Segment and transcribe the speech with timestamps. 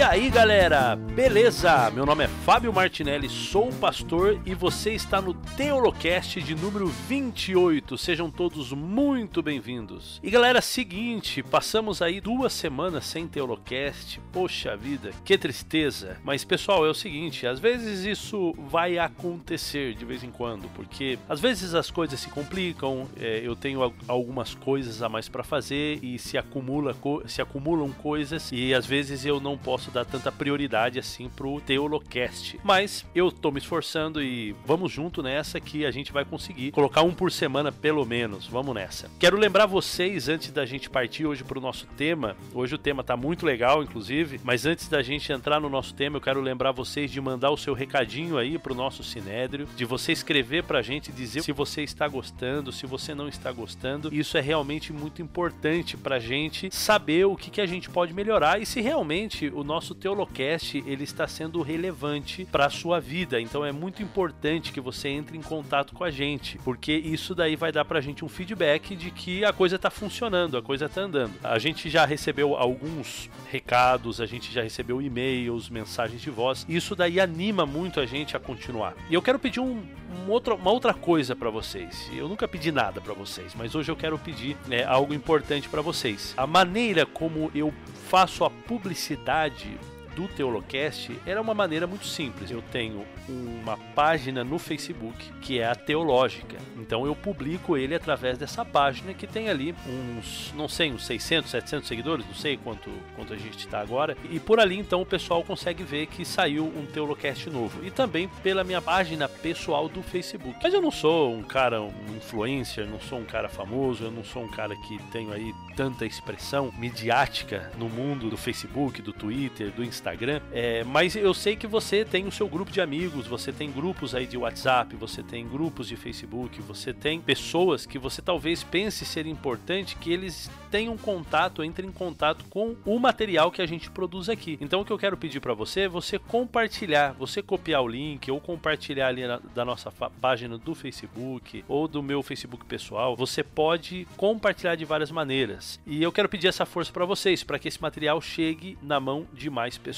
[0.00, 1.90] E aí galera, beleza?
[1.90, 7.98] Meu nome é Fábio Martinelli, sou pastor e você está no Teolocast de número 28.
[7.98, 10.18] Sejam todos muito bem-vindos.
[10.22, 14.18] E galera, seguinte, passamos aí duas semanas sem Teolocast.
[14.32, 16.16] Poxa vida, que tristeza.
[16.24, 21.18] Mas pessoal, é o seguinte, às vezes isso vai acontecer de vez em quando, porque
[21.28, 26.02] às vezes as coisas se complicam, é, eu tenho algumas coisas a mais para fazer
[26.02, 26.96] e se acumula
[27.26, 32.58] se acumulam coisas e às vezes eu não posso dar tanta prioridade assim pro Teolocast.
[32.62, 37.02] Mas eu tô me esforçando e vamos junto nessa que a gente vai conseguir colocar
[37.02, 38.46] um por semana pelo menos.
[38.46, 39.10] Vamos nessa.
[39.18, 42.36] Quero lembrar vocês antes da gente partir hoje pro nosso tema.
[42.54, 46.16] Hoje o tema tá muito legal, inclusive, mas antes da gente entrar no nosso tema,
[46.16, 50.12] eu quero lembrar vocês de mandar o seu recadinho aí pro nosso Sinédrio, de você
[50.12, 54.14] escrever pra gente dizer se você está gostando, se você não está gostando.
[54.14, 58.60] Isso é realmente muito importante pra gente saber o que, que a gente pode melhorar
[58.60, 63.40] e se realmente o nosso Teolocast ele está sendo relevante para a sua vida.
[63.40, 67.56] Então é muito importante que você entre em contato com a gente, porque isso daí
[67.56, 70.86] vai dar para a gente um feedback de que a coisa está funcionando, a coisa
[70.86, 71.32] está andando.
[71.42, 76.64] A gente já recebeu alguns recados, a gente já recebeu e-mails, mensagens de voz.
[76.68, 78.94] Isso daí anima muito a gente a continuar.
[79.08, 82.10] E eu quero pedir um, um outro, uma outra coisa para vocês.
[82.14, 85.80] Eu nunca pedi nada para vocês, mas hoje eu quero pedir né, algo importante para
[85.80, 86.34] vocês.
[86.36, 87.72] A maneira como eu
[88.08, 89.69] faço a publicidade
[90.14, 92.50] do Teolocast era uma maneira muito simples.
[92.50, 96.56] Eu tenho uma página no Facebook que é a Teológica.
[96.76, 101.50] Então eu publico ele através dessa página que tem ali uns, não sei, uns 600,
[101.50, 104.16] 700 seguidores, não sei quanto, quanto a gente está agora.
[104.30, 107.84] E por ali então o pessoal consegue ver que saiu um Teolocast novo.
[107.84, 110.58] E também pela minha página pessoal do Facebook.
[110.62, 114.24] Mas eu não sou um cara, um influencer, não sou um cara famoso, eu não
[114.24, 119.70] sou um cara que tenho aí tanta expressão midiática no mundo do Facebook, do Twitter,
[119.70, 120.09] do Instagram.
[120.52, 123.70] É, mas eu sei que você tem o seu grupo de amigos amigos, você tem
[123.70, 128.62] grupos aí de WhatsApp, você tem grupos de Facebook, você tem pessoas que você talvez
[128.62, 133.66] pense ser importante que eles tenham contato, entrem em contato com o material que a
[133.66, 134.58] gente produz aqui.
[134.60, 138.30] Então o que eu quero pedir para você é você compartilhar, você copiar o link
[138.30, 139.90] ou compartilhar ali na, da nossa
[140.20, 143.16] página do Facebook ou do meu Facebook pessoal.
[143.16, 145.80] Você pode compartilhar de várias maneiras.
[145.86, 149.26] E eu quero pedir essa força para vocês, para que esse material chegue na mão
[149.32, 149.89] de mais pessoas.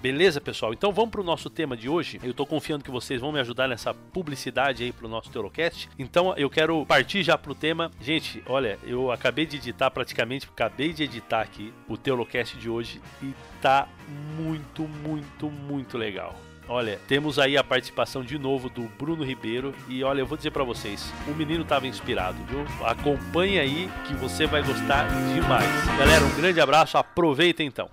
[0.00, 0.72] Beleza, pessoal?
[0.72, 2.20] Então vamos para o nosso tema de hoje.
[2.22, 5.88] Eu estou confiando que vocês vão me ajudar nessa publicidade aí pro nosso Teolocast.
[5.98, 7.90] Então eu quero partir já pro tema.
[8.00, 13.00] Gente, olha, eu acabei de editar praticamente, acabei de editar aqui o Teolocast de hoje
[13.22, 13.88] e tá
[14.36, 16.34] muito, muito, muito legal.
[16.68, 20.50] Olha, temos aí a participação de novo do Bruno Ribeiro e olha, eu vou dizer
[20.50, 22.66] para vocês, o menino tava inspirado, viu?
[22.84, 25.86] Acompanhe aí que você vai gostar demais.
[25.96, 27.88] Galera, um grande abraço, aproveita então.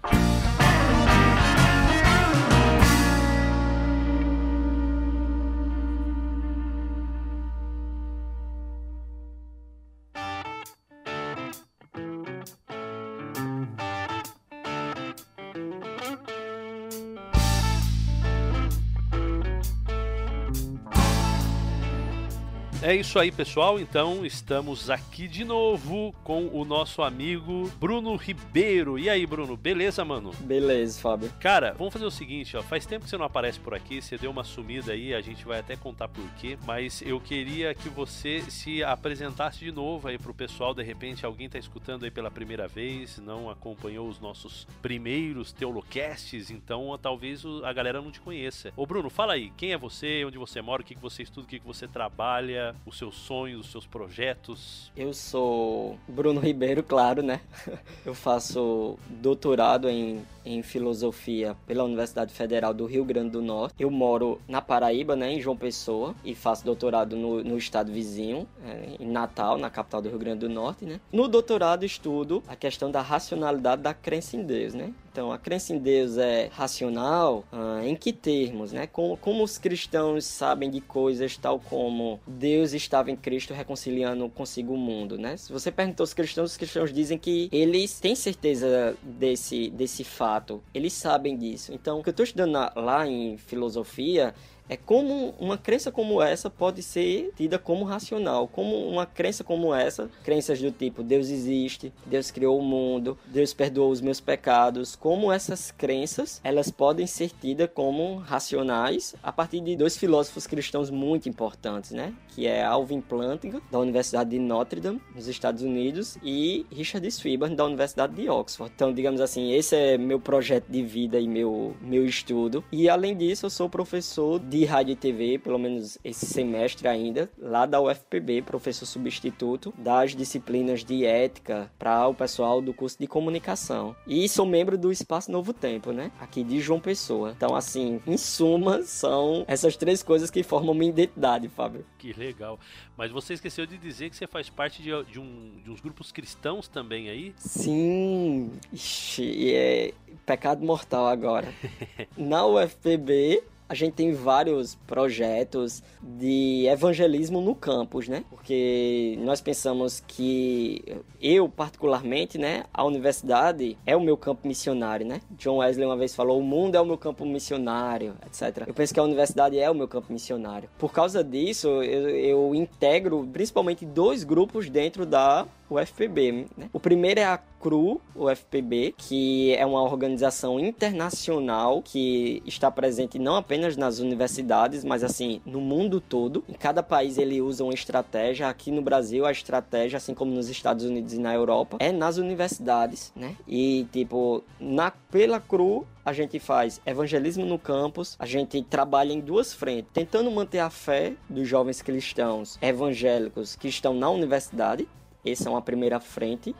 [22.93, 23.79] É isso aí, pessoal.
[23.79, 28.99] Então, estamos aqui de novo com o nosso amigo Bruno Ribeiro.
[28.99, 30.29] E aí, Bruno, beleza, mano?
[30.41, 31.33] Beleza, Fábio.
[31.39, 32.61] Cara, vamos fazer o seguinte, ó.
[32.61, 35.43] Faz tempo que você não aparece por aqui, você deu uma sumida aí, a gente
[35.43, 40.19] vai até contar por quê, mas eu queria que você se apresentasse de novo aí
[40.19, 44.67] pro pessoal, de repente alguém tá escutando aí pela primeira vez, não acompanhou os nossos
[44.83, 48.71] primeiros Teolocasts, então talvez a galera não te conheça.
[48.77, 51.47] Ô Bruno, fala aí, quem é você, onde você mora, o que, que você estuda,
[51.47, 54.91] o que, que você trabalha, os seus sonhos, os seus projetos?
[54.95, 57.41] Eu sou Bruno Ribeiro, claro, né?
[58.05, 63.75] Eu faço doutorado em, em filosofia pela Universidade Federal do Rio Grande do Norte.
[63.79, 68.47] Eu moro na Paraíba, né, em João Pessoa, e faço doutorado no, no estado vizinho,
[68.65, 70.99] é, em Natal, na capital do Rio Grande do Norte, né?
[71.11, 74.93] No doutorado estudo a questão da racionalidade da crença em Deus, né?
[75.13, 77.43] Então, a crença em Deus é racional?
[77.51, 78.87] Ah, em que termos, né?
[78.87, 84.73] Como, como os cristãos sabem de coisas tal como Deus estava em Cristo reconciliando consigo
[84.73, 85.37] o mundo, né?
[85.37, 90.32] Se você perguntou aos cristãos, os cristãos dizem que eles têm certeza desse, desse fato,
[90.73, 91.73] eles sabem disso.
[91.73, 94.33] Então, o que eu estou estudando lá em filosofia
[94.69, 99.73] é como uma crença como essa pode ser tida como racional, como uma crença como
[99.73, 104.95] essa, crenças do tipo Deus existe, Deus criou o mundo, Deus perdoou os meus pecados,
[104.95, 110.89] como essas crenças, elas podem ser tidas como racionais a partir de dois filósofos cristãos
[110.89, 112.13] muito importantes, né?
[112.29, 117.55] Que é Alvin Plantinga, da Universidade de Notre Dame, nos Estados Unidos, e Richard Swinburne,
[117.55, 118.71] da Universidade de Oxford.
[118.75, 122.63] Então, digamos assim, esse é meu projeto de vida e meu, meu estudo.
[122.71, 127.27] E além disso, eu sou professor de rádio e TV, pelo menos esse semestre ainda,
[127.39, 133.07] lá da UFPB, professor substituto das disciplinas de ética para o pessoal do curso de
[133.07, 133.95] comunicação.
[134.05, 136.11] E sou membro do Espaço Novo Tempo, né?
[136.19, 137.33] Aqui de João Pessoa.
[137.35, 141.83] Então, assim, em suma, são essas três coisas que formam minha identidade, Fábio.
[141.97, 142.59] Que legal.
[142.95, 146.11] Mas você esqueceu de dizer que você faz parte de, de, um, de uns grupos
[146.11, 147.33] cristãos também aí?
[147.37, 148.51] Sim.
[148.71, 149.93] Ixi, é
[150.27, 151.51] pecado mortal agora.
[152.15, 158.23] Na UFPB, a gente tem vários projetos de evangelismo no campus, né?
[158.29, 160.83] Porque nós pensamos que
[161.21, 165.21] eu particularmente, né, a universidade é o meu campo missionário, né?
[165.31, 168.67] John Wesley uma vez falou: "O mundo é o meu campo missionário", etc.
[168.67, 170.69] Eu penso que a universidade é o meu campo missionário.
[170.77, 176.47] Por causa disso, eu, eu integro principalmente dois grupos dentro da UFPB.
[176.57, 176.69] Né?
[176.71, 183.37] O primeiro é a CRU, UFPB, que é uma organização internacional que está presente não
[183.37, 186.43] apenas nas universidades, mas assim no mundo todo.
[186.49, 188.49] Em cada país ele usa uma estratégia.
[188.49, 192.17] Aqui no Brasil a estratégia, assim como nos Estados Unidos e na Europa, é nas
[192.17, 193.37] universidades, né?
[193.47, 199.21] E tipo na pela CRU a gente faz evangelismo no campus, a gente trabalha em
[199.21, 204.85] duas frentes, tentando manter a fé dos jovens cristãos evangélicos que estão na universidade,
[205.25, 206.53] essa é uma primeira frente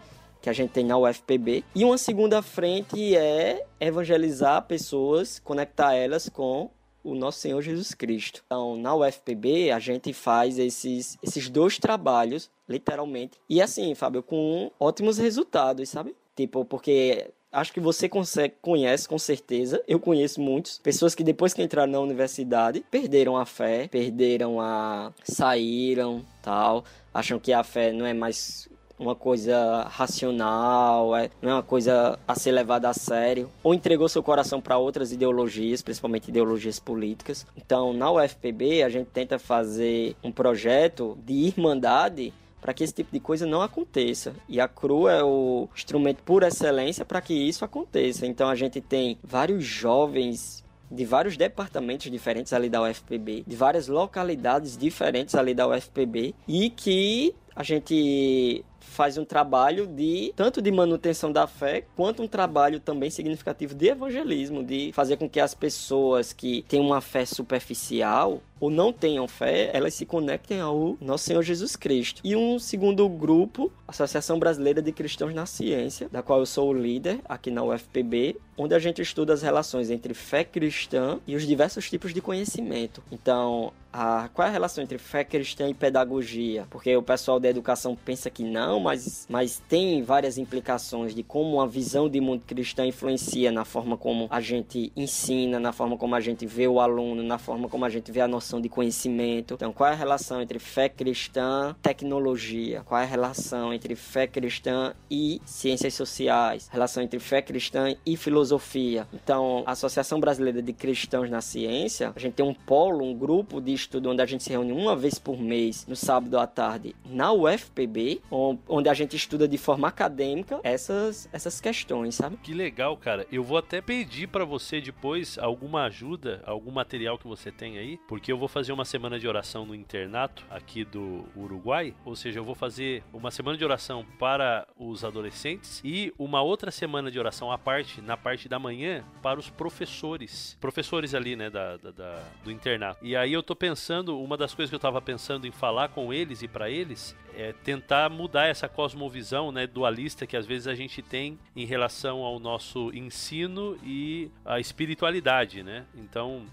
[0.44, 1.64] que a gente tem na UFPB.
[1.74, 6.70] E uma segunda frente é evangelizar pessoas, conectar elas com
[7.02, 8.44] o nosso Senhor Jesus Cristo.
[8.46, 13.40] Então, na UFPB, a gente faz esses, esses dois trabalhos, literalmente.
[13.50, 16.14] E assim, Fábio, com ótimos resultados, sabe?
[16.36, 19.82] Tipo, porque acho que você consegue, conhece com certeza.
[19.88, 25.14] Eu conheço muitos pessoas que depois que entraram na universidade perderam a fé, perderam a
[25.24, 28.68] saíram, tal acham que a fé não é mais
[29.04, 34.08] uma coisa racional, é, não é uma coisa a ser levada a sério, ou entregou
[34.10, 37.46] seu coração para outras ideologias, principalmente ideologias políticas.
[37.56, 43.12] Então, na UFPB, a gente tenta fazer um projeto de irmandade para que esse tipo
[43.12, 44.34] de coisa não aconteça.
[44.48, 48.26] E a CRU é o instrumento por excelência para que isso aconteça.
[48.26, 53.88] Então, a gente tem vários jovens de vários departamentos diferentes ali da UFPB, de várias
[53.88, 60.72] localidades diferentes ali da UFPB e que a gente faz um trabalho de tanto de
[60.72, 65.54] manutenção da fé quanto um trabalho também significativo de evangelismo, de fazer com que as
[65.54, 71.26] pessoas que têm uma fé superficial ou não tenham fé, elas se conectem ao nosso
[71.26, 72.22] Senhor Jesus Cristo.
[72.24, 76.74] E um segundo grupo, Associação Brasileira de Cristãos na Ciência, da qual eu sou o
[76.74, 81.46] líder aqui na UFPB, onde a gente estuda as relações entre fé cristã e os
[81.46, 83.04] diversos tipos de conhecimento.
[83.12, 86.66] Então, a, qual é a relação entre fé cristã e pedagogia?
[86.70, 91.62] Porque o pessoal da educação pensa que não, mas, mas tem várias implicações de como
[91.62, 96.16] a visão de mundo cristã influencia na forma como a gente ensina, na forma como
[96.16, 99.54] a gente vê o aluno, na forma como a gente vê a noção de conhecimento.
[99.54, 102.82] Então, qual é a relação entre fé cristã, tecnologia?
[102.86, 106.68] Qual é a relação entre fé cristã e ciências sociais?
[106.72, 109.08] Relação entre fé cristã e filosofia.
[109.14, 113.62] Então, a Associação Brasileira de Cristãos na Ciência, a gente tem um polo, um grupo
[113.62, 116.96] de estudo onde a gente se reúne uma vez por mês, no sábado à tarde,
[117.06, 122.38] na UFPB, onde a gente estuda de forma acadêmica essas, essas questões, sabe?
[122.38, 123.28] Que legal, cara.
[123.32, 128.00] Eu vou até pedir para você depois alguma ajuda, algum material que você tem aí,
[128.08, 132.40] porque eu vou fazer uma semana de oração no internato aqui do Uruguai, ou seja,
[132.40, 137.20] eu vou fazer uma semana de oração para os adolescentes e uma outra semana de
[137.20, 140.58] oração à parte, na parte da manhã, para os professores.
[140.60, 143.00] Professores ali, né, da, da, da do internato.
[143.02, 145.90] E aí eu tô pensando pensando, uma das coisas que eu estava pensando em falar
[145.90, 150.68] com eles e para eles é tentar mudar essa cosmovisão, né, dualista que às vezes
[150.68, 155.88] a gente tem em relação ao nosso ensino e a espiritualidade, né?
[155.96, 156.46] Então,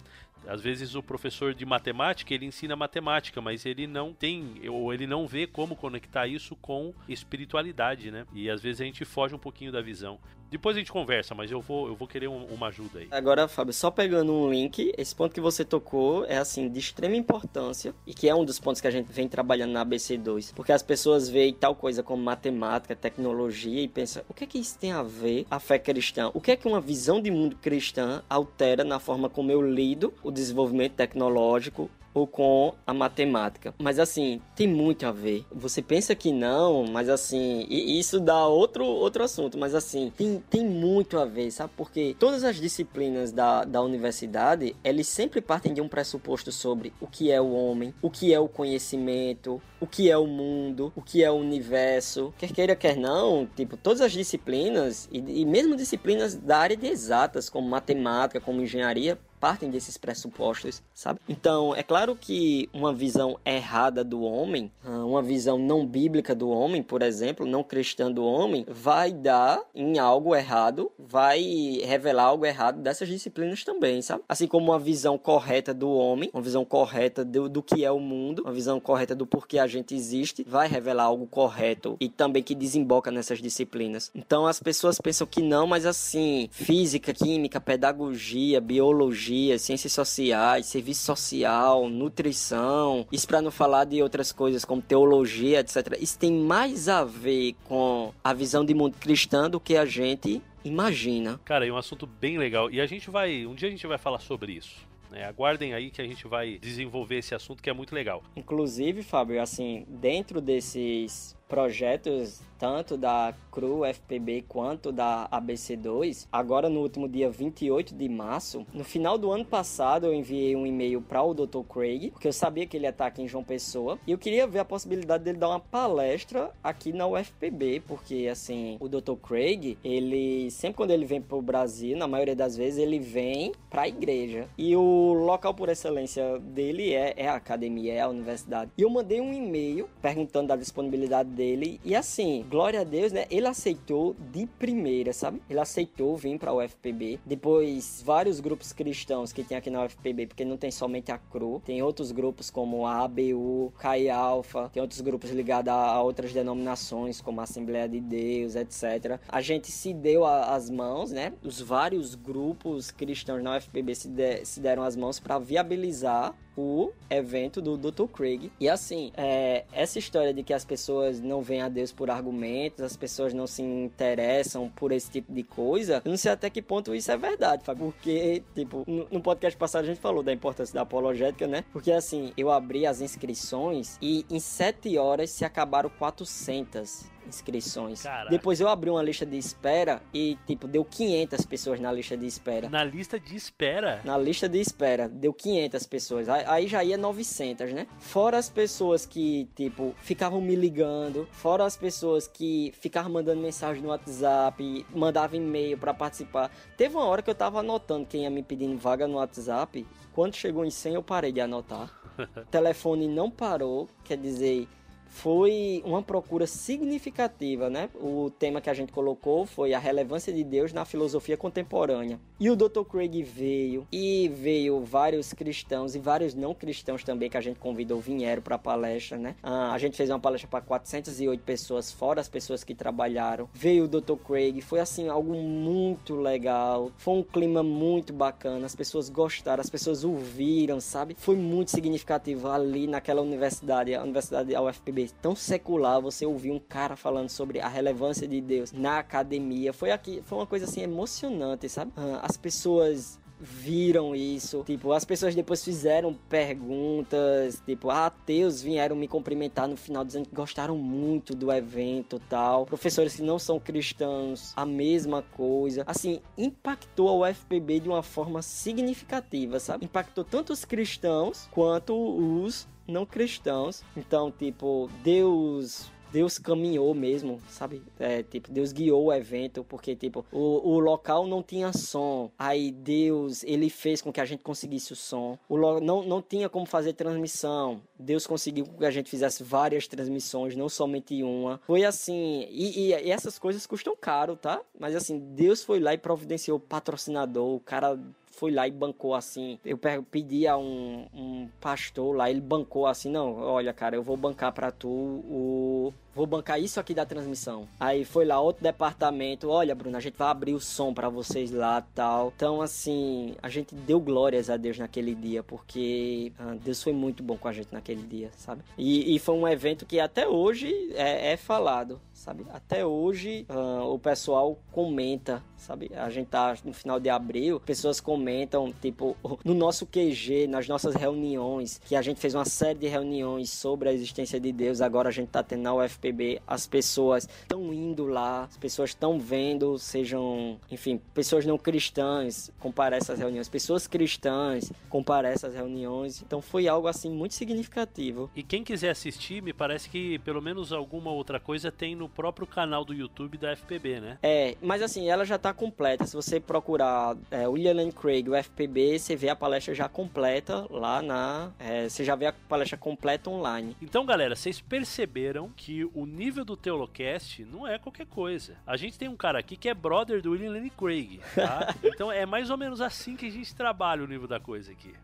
[0.47, 5.07] às vezes o professor de matemática ele ensina matemática, mas ele não tem ou ele
[5.07, 8.27] não vê como conectar isso com espiritualidade, né?
[8.33, 10.19] E às vezes a gente foge um pouquinho da visão.
[10.51, 13.09] Depois a gente conversa, mas eu vou, eu vou querer um, uma ajuda aí.
[13.13, 17.15] Agora, Fábio, só pegando um link, esse ponto que você tocou é assim de extrema
[17.15, 20.73] importância e que é um dos pontos que a gente vem trabalhando na ABC2, porque
[20.73, 24.77] as pessoas veem tal coisa como matemática, tecnologia e pensam, o que é que isso
[24.77, 26.33] tem a ver a fé cristã?
[26.35, 30.13] O que é que uma visão de mundo cristã altera na forma como eu lido
[30.21, 33.75] o desenvolvimento tecnológico ou com a matemática.
[33.79, 35.45] Mas assim, tem muito a ver.
[35.53, 40.65] Você pensa que não, mas assim, isso dá outro, outro assunto, mas assim, tem, tem
[40.65, 41.73] muito a ver, sabe?
[41.77, 47.07] Porque todas as disciplinas da, da universidade, eles sempre partem de um pressuposto sobre o
[47.07, 51.03] que é o homem, o que é o conhecimento, o que é o mundo, o
[51.03, 52.35] que é o universo.
[52.39, 56.87] Quer queira, quer não, tipo, todas as disciplinas, e, e mesmo disciplinas da área de
[56.87, 61.19] exatas, como matemática, como engenharia, partem desses pressupostos, sabe?
[61.27, 66.51] Então, é claro que uma visão errada do homem, ah, uma visão não bíblica do
[66.51, 71.41] homem, por exemplo, não cristã do homem, vai dar em algo errado, vai
[71.83, 74.23] revelar algo errado dessas disciplinas também, sabe?
[74.29, 77.99] Assim como uma visão correta do homem, uma visão correta do, do que é o
[77.99, 82.43] mundo, uma visão correta do porquê a gente existe, vai revelar algo correto e também
[82.43, 84.11] que desemboca nessas disciplinas.
[84.15, 90.67] Então, as pessoas pensam que não, mas assim, física, química, pedagogia, biologia, psicologia, ciências sociais,
[90.67, 95.97] serviço social, nutrição, isso para não falar de outras coisas como teologia, etc.
[96.01, 100.43] Isso tem mais a ver com a visão de mundo cristã do que a gente
[100.65, 101.41] imagina.
[101.45, 103.99] Cara, é um assunto bem legal e a gente vai, um dia a gente vai
[103.99, 104.89] falar sobre isso.
[105.11, 105.25] Né?
[105.25, 108.23] Aguardem aí que a gente vai desenvolver esse assunto que é muito legal.
[108.37, 116.29] Inclusive, Fábio, assim, dentro desses projetos tanto da CRU FPB quanto da ABC2.
[116.31, 120.67] Agora no último dia 28 de março, no final do ano passado eu enviei um
[120.67, 121.63] e-mail para o Dr.
[121.67, 124.47] Craig, porque eu sabia que ele ia estar aqui em João Pessoa, e eu queria
[124.47, 129.15] ver a possibilidade dele dar uma palestra aqui na UFPB, porque assim, o Dr.
[129.15, 133.53] Craig, ele sempre quando ele vem para o Brasil, na maioria das vezes ele vem
[133.71, 134.47] para a igreja.
[134.59, 138.71] E o local por excelência dele é, é a academia, é a universidade.
[138.77, 143.25] E eu mandei um e-mail perguntando da disponibilidade dele e assim, glória a Deus, né?
[143.31, 145.41] Ele aceitou de primeira, sabe?
[145.49, 147.19] Ele aceitou vir para o UFPB.
[147.25, 151.63] Depois, vários grupos cristãos que tem aqui na UFPB, porque não tem somente a CRU,
[151.65, 157.23] tem outros grupos como a ABU, CAI Alpha, tem outros grupos ligados a outras denominações,
[157.23, 159.19] como a Assembleia de Deus, etc.
[159.27, 161.33] A gente se deu a, as mãos, né?
[161.43, 166.93] Os vários grupos cristãos na UFPB se, de, se deram as mãos para viabilizar o
[167.09, 168.07] evento do Dr.
[168.13, 168.53] Craig.
[168.61, 172.83] E assim, é, essa história de que as pessoas não veem a Deus por argumentos,
[172.83, 176.61] as pessoas não se interessam por esse tipo de coisa, eu não sei até que
[176.61, 177.93] ponto isso é verdade, Fábio.
[177.93, 181.65] Porque, tipo, no, podcast passado a gente falou da importância da apologética, né?
[181.73, 187.05] Porque assim, eu abri as inscrições e em sete horas se acabaram 400
[187.37, 188.03] inscrições.
[188.03, 188.31] Caraca.
[188.31, 192.27] Depois eu abri uma lista de espera e, tipo, deu 500 pessoas na lista de
[192.27, 192.69] espera.
[192.69, 194.01] Na lista de espera?
[194.05, 196.29] Na lista de espera, deu 500 pessoas.
[196.29, 197.87] Aí já ia 900, né?
[197.99, 203.83] Fora as pessoas que, tipo, ficavam me ligando, fora as pessoas que ficavam mandando mensagem
[203.83, 206.51] no WhatsApp, mandavam e-mail para participar.
[206.77, 209.87] Teve uma hora que eu tava anotando quem ia me pedindo vaga no WhatsApp.
[210.13, 211.91] Quando chegou em 100, eu parei de anotar.
[212.37, 214.69] o telefone não parou, quer dizer,
[215.11, 217.91] foi uma procura significativa, né?
[217.97, 222.19] O tema que a gente colocou foi a relevância de Deus na filosofia contemporânea.
[222.39, 222.85] E o Dr.
[222.91, 228.01] Craig veio, e veio vários cristãos e vários não cristãos também que a gente convidou
[228.01, 229.35] vieram para a palestra, né?
[229.43, 233.49] Ah, a gente fez uma palestra para 408 pessoas, fora as pessoas que trabalharam.
[233.53, 234.15] Veio o Dr.
[234.25, 236.91] Craig, foi assim algo muito legal.
[236.97, 241.15] Foi um clima muito bacana, as pessoas gostaram, as pessoas ouviram, sabe?
[241.19, 246.59] Foi muito significativo ali naquela universidade, a Universidade da UFPB tão secular você ouvir um
[246.59, 249.73] cara falando sobre a relevância de Deus na academia.
[249.73, 251.93] Foi aqui, foi uma coisa assim emocionante, sabe?
[251.97, 254.63] Ah, as pessoas viram isso.
[254.67, 260.35] Tipo, as pessoas depois fizeram perguntas, tipo, ateus vieram me cumprimentar no final dizendo que
[260.35, 262.67] gostaram muito do evento tal.
[262.67, 265.85] Professores que não são cristãos, a mesma coisa.
[265.87, 269.87] Assim, impactou a UFPB de uma forma significativa, sabe?
[269.87, 273.83] Impactou tanto os cristãos quanto os não cristãos.
[273.97, 277.83] Então, tipo, Deus Deus caminhou mesmo, sabe?
[277.99, 282.31] É, tipo, Deus guiou o evento, porque, tipo, o, o local não tinha som.
[282.39, 285.39] Aí Deus, ele fez com que a gente conseguisse o som.
[285.49, 285.81] O lo...
[285.81, 287.81] não, não tinha como fazer transmissão.
[287.99, 291.61] Deus conseguiu que a gente fizesse várias transmissões, não somente uma.
[291.67, 294.61] Foi assim, e, e, e essas coisas custam caro, tá?
[294.79, 297.99] Mas assim, Deus foi lá e providenciou o patrocinador, o cara
[298.41, 299.59] foi lá e bancou assim.
[299.63, 299.79] Eu
[300.11, 304.51] pedi a um, um pastor lá, ele bancou assim: não, olha, cara, eu vou bancar
[304.51, 307.69] para tu o vou bancar isso aqui da transmissão.
[307.79, 311.51] Aí foi lá outro departamento, olha, Bruno, a gente vai abrir o som para vocês
[311.51, 312.33] lá, tal.
[312.35, 317.23] Então, assim, a gente deu glórias a Deus naquele dia, porque ah, Deus foi muito
[317.23, 318.63] bom com a gente naquele dia, sabe?
[318.77, 322.45] E, e foi um evento que até hoje é, é falado, sabe?
[322.53, 325.91] Até hoje uh, o pessoal comenta, sabe?
[325.95, 330.95] A gente tá no final de abril, pessoas comentam, tipo, no nosso QG, nas nossas
[330.95, 335.09] reuniões, que a gente fez uma série de reuniões sobre a existência de Deus, agora
[335.09, 339.79] a gente tá tendo na UFPB, as pessoas estão indo lá, as pessoas estão vendo,
[339.79, 346.67] sejam, enfim, pessoas não cristãs comparecem às reuniões, pessoas cristãs comparecem às reuniões, então foi
[346.67, 348.31] algo assim muito significativo.
[348.35, 352.47] E quem quiser assistir, me parece que pelo menos alguma outra coisa tem no próprio
[352.47, 354.19] canal do YouTube da FPB, né?
[354.23, 356.07] É, mas assim, ela já tá completa.
[356.07, 360.67] Se você procurar é, William Lane Craig, o FPB, você vê a palestra já completa
[360.71, 361.51] lá na.
[361.59, 363.77] É, você já vê a palestra completa online.
[363.83, 368.57] Então, galera, vocês perceberam que o nível do Teolocast não é qualquer coisa.
[368.67, 371.75] A gente tem um cara aqui que é brother do William Lane Craig, tá?
[371.83, 374.95] então é mais ou menos assim que a gente trabalha o nível da coisa aqui.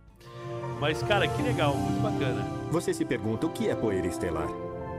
[0.81, 2.43] Mas, cara, que legal, muito bacana.
[2.71, 4.49] Você se pergunta o que é poeira estelar?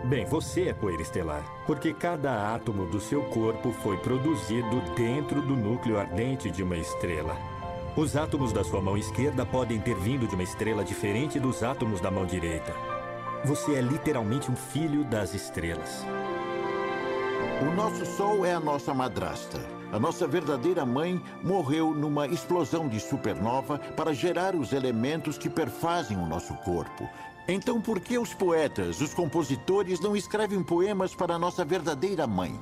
[0.06, 5.56] Bem, você é poeira estelar, porque cada átomo do seu corpo foi produzido dentro do
[5.56, 7.36] núcleo ardente de uma estrela.
[7.96, 12.00] Os átomos da sua mão esquerda podem ter vindo de uma estrela diferente dos átomos
[12.00, 12.97] da mão direita.
[13.48, 16.06] Você é literalmente um filho das estrelas.
[17.62, 19.58] O nosso Sol é a nossa madrasta.
[19.94, 26.18] A nossa verdadeira mãe morreu numa explosão de supernova para gerar os elementos que perfazem
[26.18, 27.10] o nosso corpo.
[27.48, 32.60] Então, por que os poetas, os compositores, não escrevem poemas para a nossa verdadeira mãe?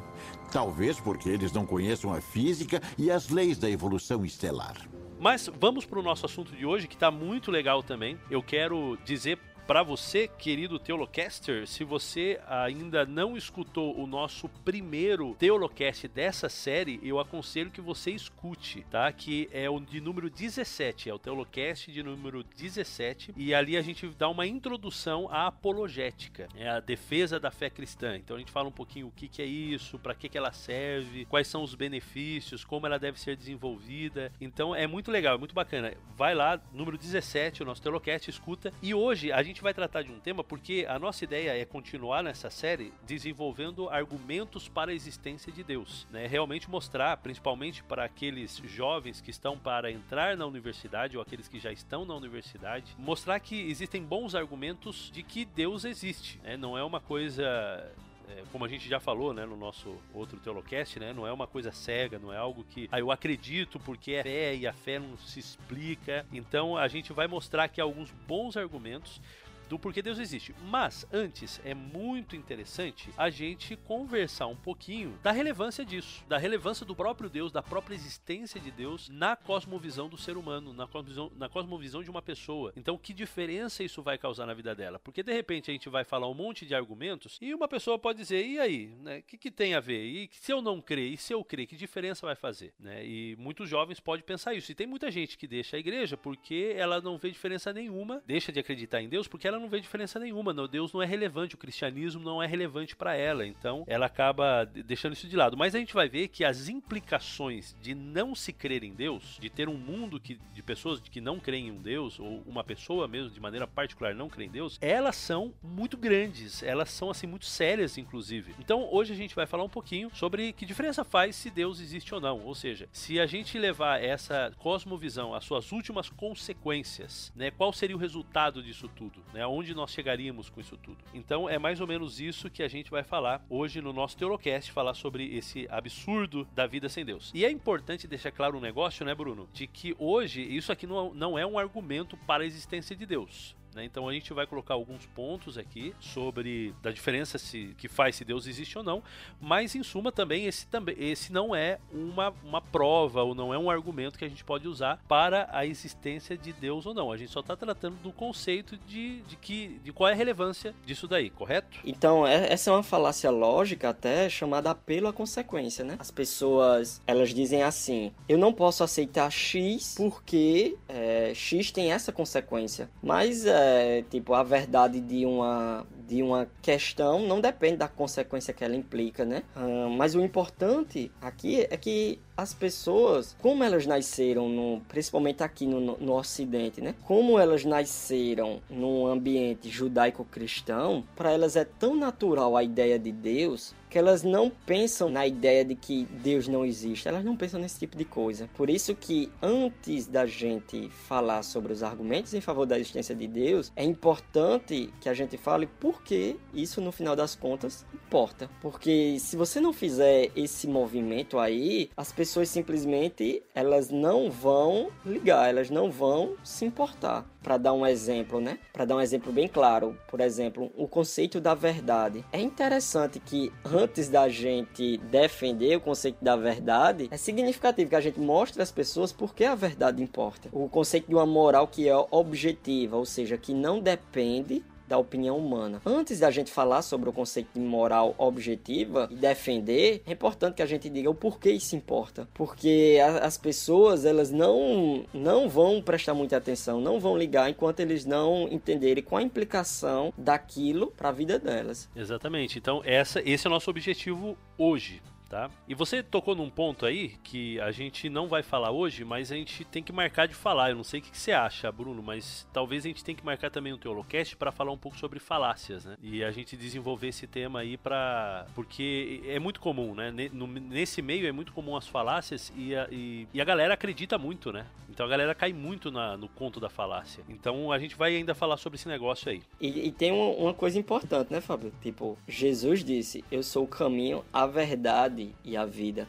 [0.51, 4.75] Talvez porque eles não conheçam a física e as leis da evolução estelar.
[5.19, 8.19] Mas vamos para o nosso assunto de hoje, que está muito legal também.
[8.29, 15.35] Eu quero dizer para você, querido Teolocaster, se você ainda não escutou o nosso primeiro
[15.39, 19.11] Teolocast dessa série, eu aconselho que você escute, tá?
[19.11, 23.81] Que é o de número 17, é o Teolocast de número 17, e ali a
[23.81, 28.15] gente dá uma introdução à apologética, é a defesa da fé cristã.
[28.17, 30.53] Então a gente fala um pouquinho o que, que é isso, para que, que ela
[30.53, 34.31] serve, quais são os benefícios, como ela deve ser desenvolvida.
[34.39, 35.91] Então é muito legal, é muito bacana.
[36.15, 38.71] Vai lá, número 17, o nosso Teolocast, escuta.
[38.81, 41.63] E hoje a gente gente vai tratar de um tema porque a nossa ideia é
[41.63, 46.27] continuar nessa série desenvolvendo argumentos para a existência de Deus, né?
[46.27, 51.57] Realmente mostrar, principalmente para aqueles jovens que estão para entrar na universidade ou aqueles que
[51.57, 56.57] já estão na universidade, mostrar que existem bons argumentos de que Deus existe, né?
[56.57, 57.89] Não é uma coisa
[58.27, 61.45] é, como a gente já falou, né, no nosso outro Teolocast, né, não é uma
[61.45, 64.99] coisa cega, não é algo que ah, eu acredito porque é fé e a fé
[64.99, 66.25] não se explica.
[66.33, 69.21] Então a gente vai mostrar aqui alguns bons argumentos
[69.67, 70.53] do porquê Deus existe.
[70.65, 76.85] Mas antes é muito interessante a gente conversar um pouquinho da relevância disso, da relevância
[76.85, 81.31] do próprio Deus, da própria existência de Deus na cosmovisão do ser humano, na cosmovisão,
[81.35, 82.73] na cosmovisão de uma pessoa.
[82.75, 84.99] Então, que diferença isso vai causar na vida dela?
[84.99, 88.19] Porque de repente a gente vai falar um monte de argumentos e uma pessoa pode
[88.19, 89.19] dizer: e aí, né?
[89.19, 90.03] O que, que tem a ver?
[90.03, 91.13] E se eu não crer?
[91.13, 91.67] E se eu crer?
[91.67, 92.73] Que diferença vai fazer?
[92.79, 93.05] Né?
[93.05, 94.71] E muitos jovens podem pensar isso.
[94.71, 98.51] E tem muita gente que deixa a igreja porque ela não vê diferença nenhuma, deixa
[98.51, 100.53] de acreditar em Deus porque ela ela não vê diferença nenhuma.
[100.53, 103.45] No Deus não é relevante, o cristianismo não é relevante para ela.
[103.45, 105.57] Então, ela acaba deixando isso de lado.
[105.57, 109.49] Mas a gente vai ver que as implicações de não se crer em Deus, de
[109.49, 113.07] ter um mundo que, de pessoas que não creem em um Deus, ou uma pessoa
[113.07, 116.61] mesmo de maneira particular não crê em Deus, elas são muito grandes.
[116.61, 118.53] Elas são, assim, muito sérias, inclusive.
[118.59, 122.13] Então, hoje a gente vai falar um pouquinho sobre que diferença faz se Deus existe
[122.13, 122.41] ou não.
[122.41, 127.95] Ou seja, se a gente levar essa cosmovisão às suas últimas consequências, né, qual seria
[127.95, 129.23] o resultado disso tudo?
[129.33, 129.44] Né?
[129.45, 130.97] Aonde nós chegaríamos com isso tudo?
[131.13, 134.71] Então é mais ou menos isso que a gente vai falar hoje no nosso Teolocast,
[134.71, 137.31] falar sobre esse absurdo da vida sem Deus.
[137.31, 139.47] E é importante deixar claro um negócio, né, Bruno?
[139.53, 143.55] De que hoje isso aqui não, não é um argumento para a existência de Deus.
[143.75, 143.83] Né?
[143.83, 148.23] Então a gente vai colocar alguns pontos aqui sobre da diferença se, que faz se
[148.23, 149.03] Deus existe ou não,
[149.39, 153.57] mas em suma também esse, também, esse não é uma, uma prova ou não é
[153.57, 157.11] um argumento que a gente pode usar para a existência de Deus ou não.
[157.11, 160.73] A gente só está tratando do conceito de, de, que, de qual é a relevância
[160.85, 161.79] disso daí, correto?
[161.83, 165.97] Então, é, essa é uma falácia lógica até chamada apelo à consequência, né?
[165.99, 172.11] As pessoas, elas dizem assim, eu não posso aceitar X porque é, X tem essa
[172.11, 177.87] consequência, mas é, é tipo a verdade de uma de uma questão não depende da
[177.87, 179.43] consequência que ela implica, né?
[179.55, 185.65] Uh, mas o importante aqui é que as pessoas, como elas nasceram, no, principalmente aqui
[185.65, 186.93] no, no Ocidente, né?
[187.05, 193.73] Como elas nasceram num ambiente judaico-cristão, para elas é tão natural a ideia de Deus
[193.95, 197.79] que elas não pensam na ideia de que Deus não existe, elas não pensam nesse
[197.79, 198.49] tipo de coisa.
[198.53, 203.25] Por isso que antes da gente falar sobre os argumentos em favor da existência de
[203.25, 208.49] Deus, é importante que a gente fale por que isso no final das contas importa.
[208.59, 215.47] Porque se você não fizer esse movimento aí, as pessoas simplesmente elas não vão ligar,
[215.47, 217.25] elas não vão se importar.
[217.41, 218.57] Para dar um exemplo, né?
[218.73, 222.25] Para dar um exemplo bem claro, por exemplo, o conceito da verdade.
[222.33, 228.01] É interessante que antes da gente defender o conceito da verdade, é significativo que a
[228.01, 230.49] gente mostre às pessoas por que a verdade importa.
[230.51, 235.37] O conceito de uma moral que é objetiva, ou seja, que não depende da opinião
[235.37, 235.81] humana.
[235.85, 240.61] Antes da gente falar sobre o conceito de moral objetiva e defender, é importante que
[240.61, 242.27] a gente diga o porquê isso importa.
[242.33, 247.79] Porque a, as pessoas, elas não, não vão prestar muita atenção, não vão ligar enquanto
[247.79, 251.89] eles não entenderem qual a implicação daquilo para a vida delas.
[251.95, 252.57] Exatamente.
[252.57, 255.49] Então, essa, esse é o nosso objetivo hoje tá?
[255.67, 259.35] E você tocou num ponto aí que a gente não vai falar hoje, mas a
[259.35, 260.69] gente tem que marcar de falar.
[260.69, 263.49] Eu não sei o que você acha, Bruno, mas talvez a gente tenha que marcar
[263.49, 265.97] também um Teolocast para falar um pouco sobre falácias, né?
[266.01, 270.11] E a gente desenvolver esse tema aí para porque é muito comum, né?
[270.11, 274.51] Nesse meio é muito comum as falácias e a, e, e a galera acredita muito,
[274.51, 274.65] né?
[274.89, 277.23] Então a galera cai muito na, no conto da falácia.
[277.27, 279.41] Então a gente vai ainda falar sobre esse negócio aí.
[279.59, 281.73] E, e tem uma, uma coisa importante, né, Fábio?
[281.81, 286.07] Tipo, Jesus disse: Eu sou o caminho, a verdade verdade e a vida.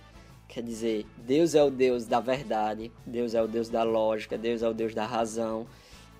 [0.48, 4.62] Quer dizer, Deus é o Deus da verdade, Deus é o Deus da lógica, Deus
[4.62, 5.66] é o Deus da razão.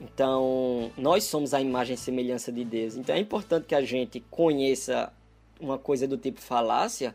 [0.01, 2.97] Então, nós somos a imagem e semelhança de Deus.
[2.97, 5.13] Então, é importante que a gente conheça
[5.61, 7.15] uma coisa do tipo falácia,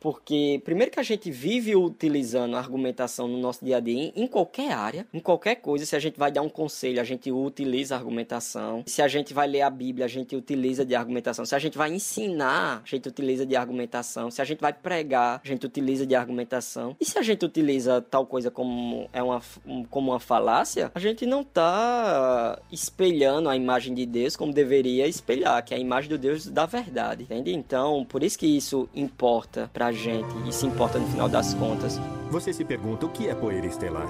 [0.00, 4.26] porque, primeiro, que a gente vive utilizando a argumentação no nosso dia a dia, em
[4.26, 5.84] qualquer área, em qualquer coisa.
[5.84, 8.84] Se a gente vai dar um conselho, a gente utiliza a argumentação.
[8.86, 11.44] Se a gente vai ler a Bíblia, a gente utiliza de argumentação.
[11.44, 14.30] Se a gente vai ensinar, a gente utiliza de argumentação.
[14.30, 16.96] Se a gente vai pregar, a gente utiliza de argumentação.
[17.00, 19.42] E se a gente utiliza tal coisa como, é uma,
[19.90, 25.64] como uma falácia, a gente não está espelhando a imagem de Deus como deveria espelhar,
[25.64, 27.24] que é a imagem do Deus da verdade.
[27.24, 27.52] Entende?
[27.52, 32.00] Então, por isso que isso importa para gente e se importa no final das contas.
[32.30, 34.08] Você se pergunta o que é poeira estelar?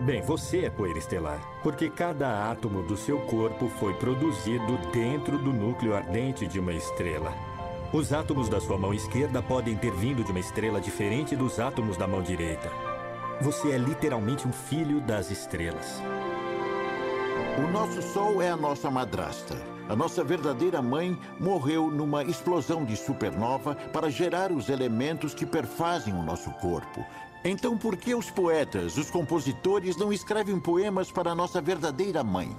[0.00, 5.52] Bem, você é poeira estelar, porque cada átomo do seu corpo foi produzido dentro do
[5.52, 7.32] núcleo ardente de uma estrela.
[7.92, 11.96] Os átomos da sua mão esquerda podem ter vindo de uma estrela diferente dos átomos
[11.96, 12.70] da mão direita.
[13.40, 16.02] Você é literalmente um filho das estrelas.
[17.58, 19.75] O nosso Sol é a nossa madrasta.
[19.88, 26.12] A nossa verdadeira mãe morreu numa explosão de supernova para gerar os elementos que perfazem
[26.12, 27.04] o nosso corpo.
[27.44, 32.50] Então, por que os poetas, os compositores, não escrevem poemas para a nossa verdadeira mãe?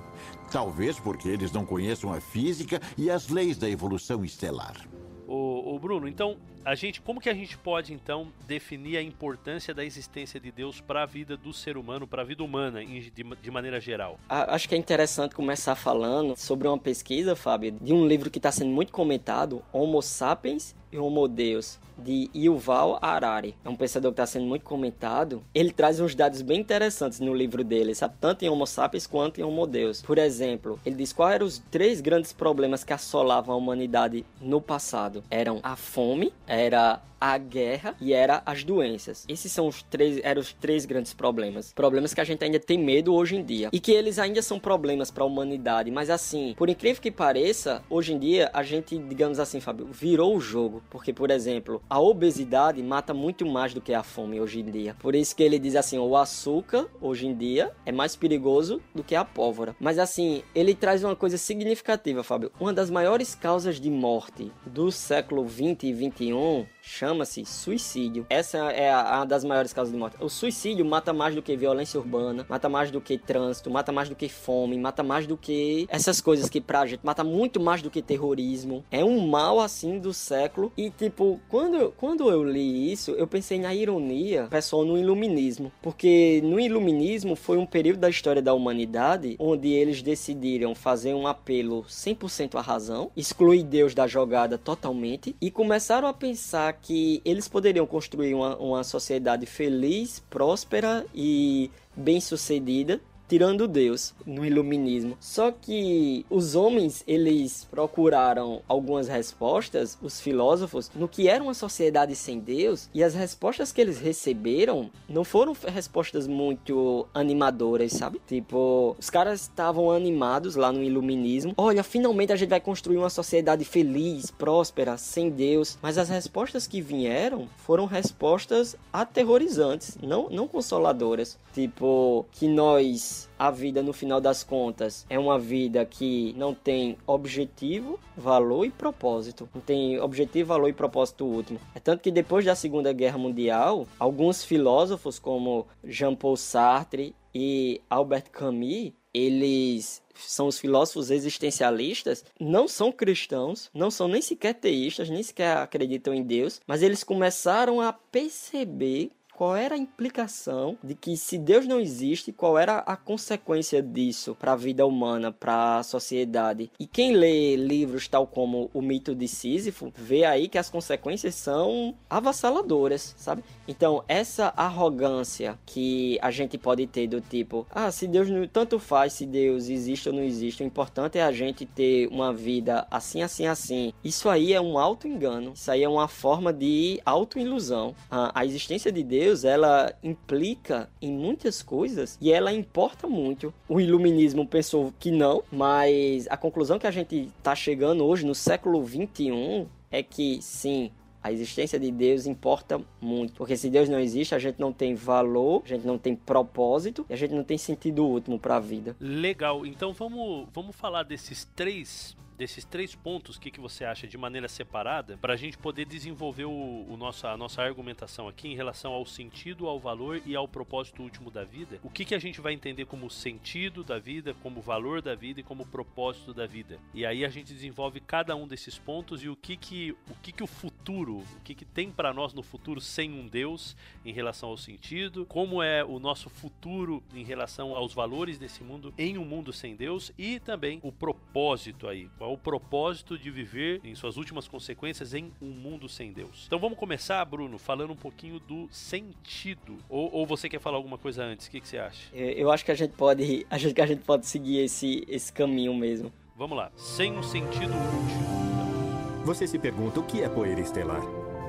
[0.49, 4.87] Talvez porque eles não conheçam a física e as leis da evolução estelar.
[5.27, 6.37] O Bruno, então
[6.67, 10.81] a gente, como que a gente pode então definir a importância da existência de Deus
[10.81, 14.19] para a vida do ser humano, para a vida humana de, maneira geral?
[14.27, 18.51] Acho que é interessante começar falando sobre uma pesquisa, Fábio, de um livro que está
[18.51, 23.55] sendo muito comentado, Homo sapiens e Homo Deus, de Yuval Harari.
[23.63, 25.43] É um pensador que está sendo muito comentado.
[25.53, 28.15] Ele traz uns dados bem interessantes no livro dele, sabe?
[28.19, 30.01] Tanto em Homo sapiens quanto em Homo Deus.
[30.01, 34.61] Por exemplo, ele diz quais eram os três grandes problemas que assolavam a humanidade no
[34.61, 35.23] passado.
[35.29, 39.25] Eram a fome, era a guerra e era as doenças.
[39.27, 41.73] Esses são os três, eram os três grandes problemas.
[41.73, 43.69] Problemas que a gente ainda tem medo hoje em dia.
[43.71, 45.91] E que eles ainda são problemas para a humanidade.
[45.91, 50.35] Mas assim, por incrível que pareça, hoje em dia a gente, digamos assim, Fábio, virou
[50.35, 50.83] o jogo.
[50.89, 54.95] Porque, por exemplo, a obesidade mata muito mais do que a fome hoje em dia.
[54.99, 59.03] Por isso que ele diz assim, o açúcar hoje em dia é mais perigoso do
[59.03, 59.75] que a pólvora.
[59.79, 62.51] Mas assim, ele traz uma coisa significativa, Fábio.
[62.59, 68.25] Uma das maiores causas de morte do século 20 e 21 chama-se suicídio.
[68.29, 70.15] Essa é a, a, das maiores causas de morte.
[70.19, 74.07] O suicídio mata mais do que violência urbana, mata mais do que trânsito, mata mais
[74.07, 77.81] do que fome, mata mais do que essas coisas que pra gente mata muito mais
[77.81, 78.83] do que terrorismo.
[78.89, 80.71] É um mal assim do século.
[80.77, 85.71] E tipo, quando, quando eu li isso, eu pensei na ironia, pessoal, no iluminismo.
[85.81, 91.27] Porque no iluminismo foi um período da história da humanidade onde eles decidiram fazer um
[91.27, 97.47] apelo 100% à razão, excluir Deus da jogada totalmente e começaram a pensar que eles
[97.47, 105.17] poderiam construir uma, uma sociedade feliz, próspera e bem sucedida tirando Deus no iluminismo.
[105.19, 112.15] Só que os homens, eles procuraram algumas respostas, os filósofos, no que era uma sociedade
[112.15, 118.21] sem Deus, e as respostas que eles receberam não foram respostas muito animadoras, sabe?
[118.27, 121.53] Tipo, os caras estavam animados lá no iluminismo.
[121.57, 125.77] Olha, finalmente a gente vai construir uma sociedade feliz, próspera, sem Deus.
[125.81, 131.37] Mas as respostas que vieram foram respostas aterrorizantes, não, não consoladoras.
[131.53, 136.97] Tipo, que nós, a vida no final das contas, é uma vida que não tem
[137.05, 139.49] objetivo, valor e propósito.
[139.53, 141.59] Não tem objetivo, valor e propósito último.
[141.73, 148.31] É tanto que depois da Segunda Guerra Mundial, alguns filósofos como Jean-Paul Sartre e Albert
[148.31, 155.23] Camus, eles são os filósofos existencialistas, não são cristãos, não são nem sequer teístas, nem
[155.23, 161.15] sequer acreditam em Deus, mas eles começaram a perceber qual era a implicação de que
[161.15, 165.83] se Deus não existe, qual era a consequência disso para a vida humana, para a
[165.83, 166.71] sociedade.
[166.79, 171.35] E quem lê livros tal como O Mito de Sísifo, vê aí que as consequências
[171.35, 173.43] são avassaladoras, sabe?
[173.67, 178.79] Então, essa arrogância que a gente pode ter do tipo, ah, se Deus não tanto
[178.79, 182.87] faz se Deus existe ou não existe, o importante é a gente ter uma vida
[182.89, 183.93] assim, assim, assim.
[184.03, 185.51] Isso aí é um auto engano.
[185.53, 187.93] Isso aí é uma forma de auto-ilusão.
[188.09, 193.53] A, a existência de Deus Deus, ela implica em muitas coisas e ela importa muito.
[193.67, 198.33] O iluminismo pensou que não, mas a conclusão que a gente está chegando hoje no
[198.33, 203.99] século 21 é que sim, a existência de Deus importa muito, porque se Deus não
[203.99, 207.43] existe, a gente não tem valor, a gente não tem propósito e a gente não
[207.43, 208.95] tem sentido último para a vida.
[208.97, 209.65] Legal.
[209.65, 214.17] Então vamos vamos falar desses três desses três pontos, o que, que você acha de
[214.17, 218.55] maneira separada, para a gente poder desenvolver o, o nossa, a nossa argumentação aqui em
[218.55, 221.79] relação ao sentido, ao valor e ao propósito último da vida?
[221.83, 225.39] O que, que a gente vai entender como sentido da vida, como valor da vida
[225.39, 226.79] e como propósito da vida?
[226.93, 230.31] E aí a gente desenvolve cada um desses pontos e o que que o, que
[230.31, 234.13] que o futuro, o que, que tem para nós no futuro sem um Deus em
[234.13, 239.17] relação ao sentido, como é o nosso futuro em relação aos valores desse mundo em
[239.17, 243.95] um mundo sem Deus e também o propósito aí, qual o propósito de viver em
[243.95, 246.45] suas últimas consequências em um mundo sem Deus.
[246.47, 249.77] Então vamos começar, Bruno, falando um pouquinho do sentido.
[249.89, 251.47] Ou, ou você quer falar alguma coisa antes?
[251.47, 252.09] O que, que você acha?
[252.13, 255.31] É, eu acho que a gente pode, acho que a gente pode seguir esse, esse
[255.31, 256.11] caminho mesmo.
[256.35, 256.71] Vamos lá.
[256.75, 259.25] Sem um sentido útil.
[259.25, 261.01] Você se pergunta o que é poeira estelar?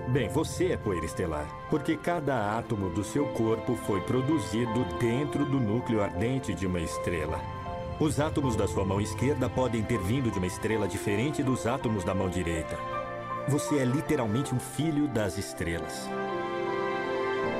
[0.08, 5.60] Bem, você é poeira estelar, porque cada átomo do seu corpo foi produzido dentro do
[5.60, 7.57] núcleo ardente de uma estrela.
[8.00, 12.04] Os átomos da sua mão esquerda podem ter vindo de uma estrela diferente dos átomos
[12.04, 12.78] da mão direita.
[13.48, 16.08] Você é literalmente um filho das estrelas.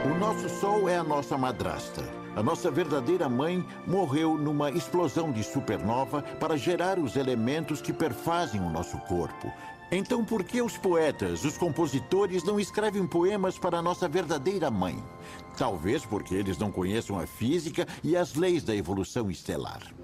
[0.05, 2.05] O nosso Sol é a nossa madrasta.
[2.37, 8.61] A nossa verdadeira mãe morreu numa explosão de supernova para gerar os elementos que perfazem
[8.61, 9.53] o nosso corpo.
[9.91, 15.03] Então, por que os poetas, os compositores, não escrevem poemas para a nossa verdadeira mãe?
[15.57, 19.98] Talvez porque eles não conheçam a física e as leis da evolução estelar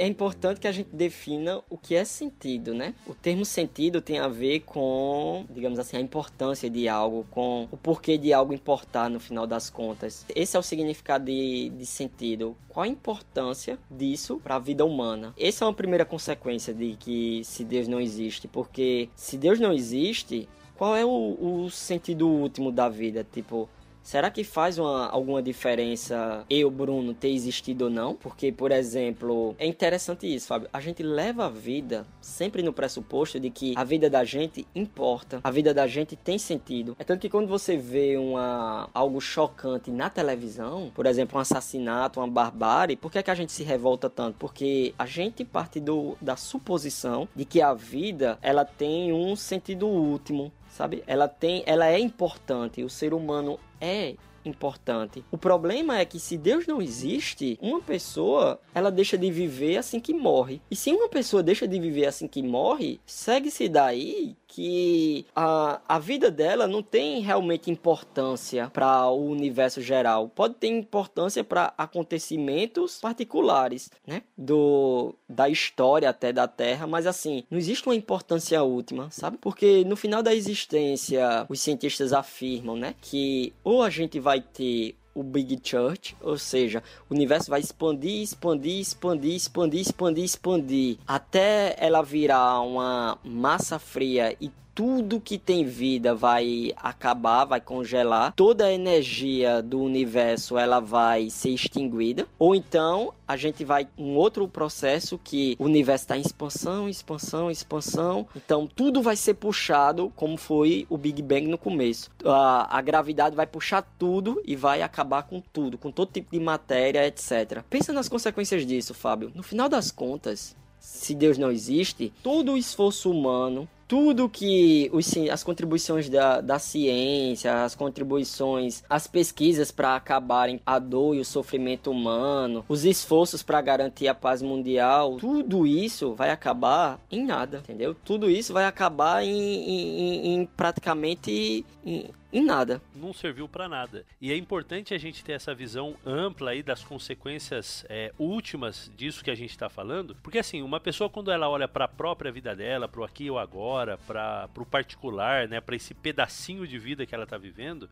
[0.00, 2.94] é importante que a gente defina o que é sentido, né?
[3.06, 7.76] O termo sentido tem a ver com, digamos assim, a importância de algo, com o
[7.76, 10.24] porquê de algo importar no final das contas.
[10.34, 12.56] Esse é o significado de, de sentido.
[12.66, 15.34] Qual a importância disso para a vida humana?
[15.38, 19.70] Essa é uma primeira consequência de que se Deus não existe, porque se Deus não
[19.70, 21.36] existe, qual é o,
[21.66, 23.22] o sentido último da vida?
[23.30, 23.68] Tipo,
[24.10, 28.16] Será que faz uma, alguma diferença eu, Bruno, ter existido ou não?
[28.16, 30.68] Porque, por exemplo, é interessante isso, Fábio.
[30.72, 35.38] A gente leva a vida sempre no pressuposto de que a vida da gente importa,
[35.44, 36.96] a vida da gente tem sentido.
[36.98, 42.18] É tanto que quando você vê uma, algo chocante na televisão, por exemplo, um assassinato,
[42.18, 44.34] uma barbárie, por que, é que a gente se revolta tanto?
[44.40, 49.86] Porque a gente parte do, da suposição de que a vida ela tem um sentido
[49.86, 51.02] último, sabe?
[51.06, 52.82] Ela tem, ela é importante.
[52.82, 55.24] O ser humano é importante.
[55.30, 60.00] O problema é que se Deus não existe, uma pessoa ela deixa de viver assim
[60.00, 60.62] que morre.
[60.70, 65.98] E se uma pessoa deixa de viver assim que morre, segue-se daí que a, a
[65.98, 70.28] vida dela não tem realmente importância para o universo geral.
[70.28, 74.22] Pode ter importância para acontecimentos particulares, né?
[74.36, 79.38] Do, da história até da Terra, mas assim, não existe uma importância última, sabe?
[79.40, 82.94] Porque no final da existência, os cientistas afirmam, né?
[83.00, 88.22] Que ou a gente vai ter o Big Church, ou seja, o universo vai expandir,
[88.22, 95.64] expandir, expandir, expandir, expandir, expandir, até ela virar uma massa fria e tudo que tem
[95.64, 102.54] vida vai acabar, vai congelar, toda a energia do universo ela vai ser extinguida, ou
[102.54, 108.26] então a gente vai um outro processo que o universo está em expansão, expansão, expansão,
[108.34, 112.10] então tudo vai ser puxado como foi o Big Bang no começo.
[112.24, 116.40] A, a gravidade vai puxar tudo e vai acabar com tudo, com todo tipo de
[116.40, 117.62] matéria, etc.
[117.68, 119.30] Pensa nas consequências disso, Fábio.
[119.34, 125.12] No final das contas, se Deus não existe, todo o esforço humano, tudo que os,
[125.32, 131.24] as contribuições da, da ciência, as contribuições, as pesquisas para acabarem a dor e o
[131.24, 137.58] sofrimento humano, os esforços para garantir a paz mundial, tudo isso vai acabar em nada,
[137.64, 137.92] entendeu?
[138.04, 142.80] Tudo isso vai acabar em, em, em praticamente em, em nada.
[142.94, 144.04] Não serviu para nada.
[144.20, 149.24] E é importante a gente ter essa visão ampla aí das consequências é, últimas disso
[149.24, 152.30] que a gente está falando, porque assim, uma pessoa quando ela olha para a própria
[152.30, 156.78] vida dela, para o aqui ou agora, para o particular, né, para esse pedacinho de
[156.78, 157.88] vida que ela está vivendo,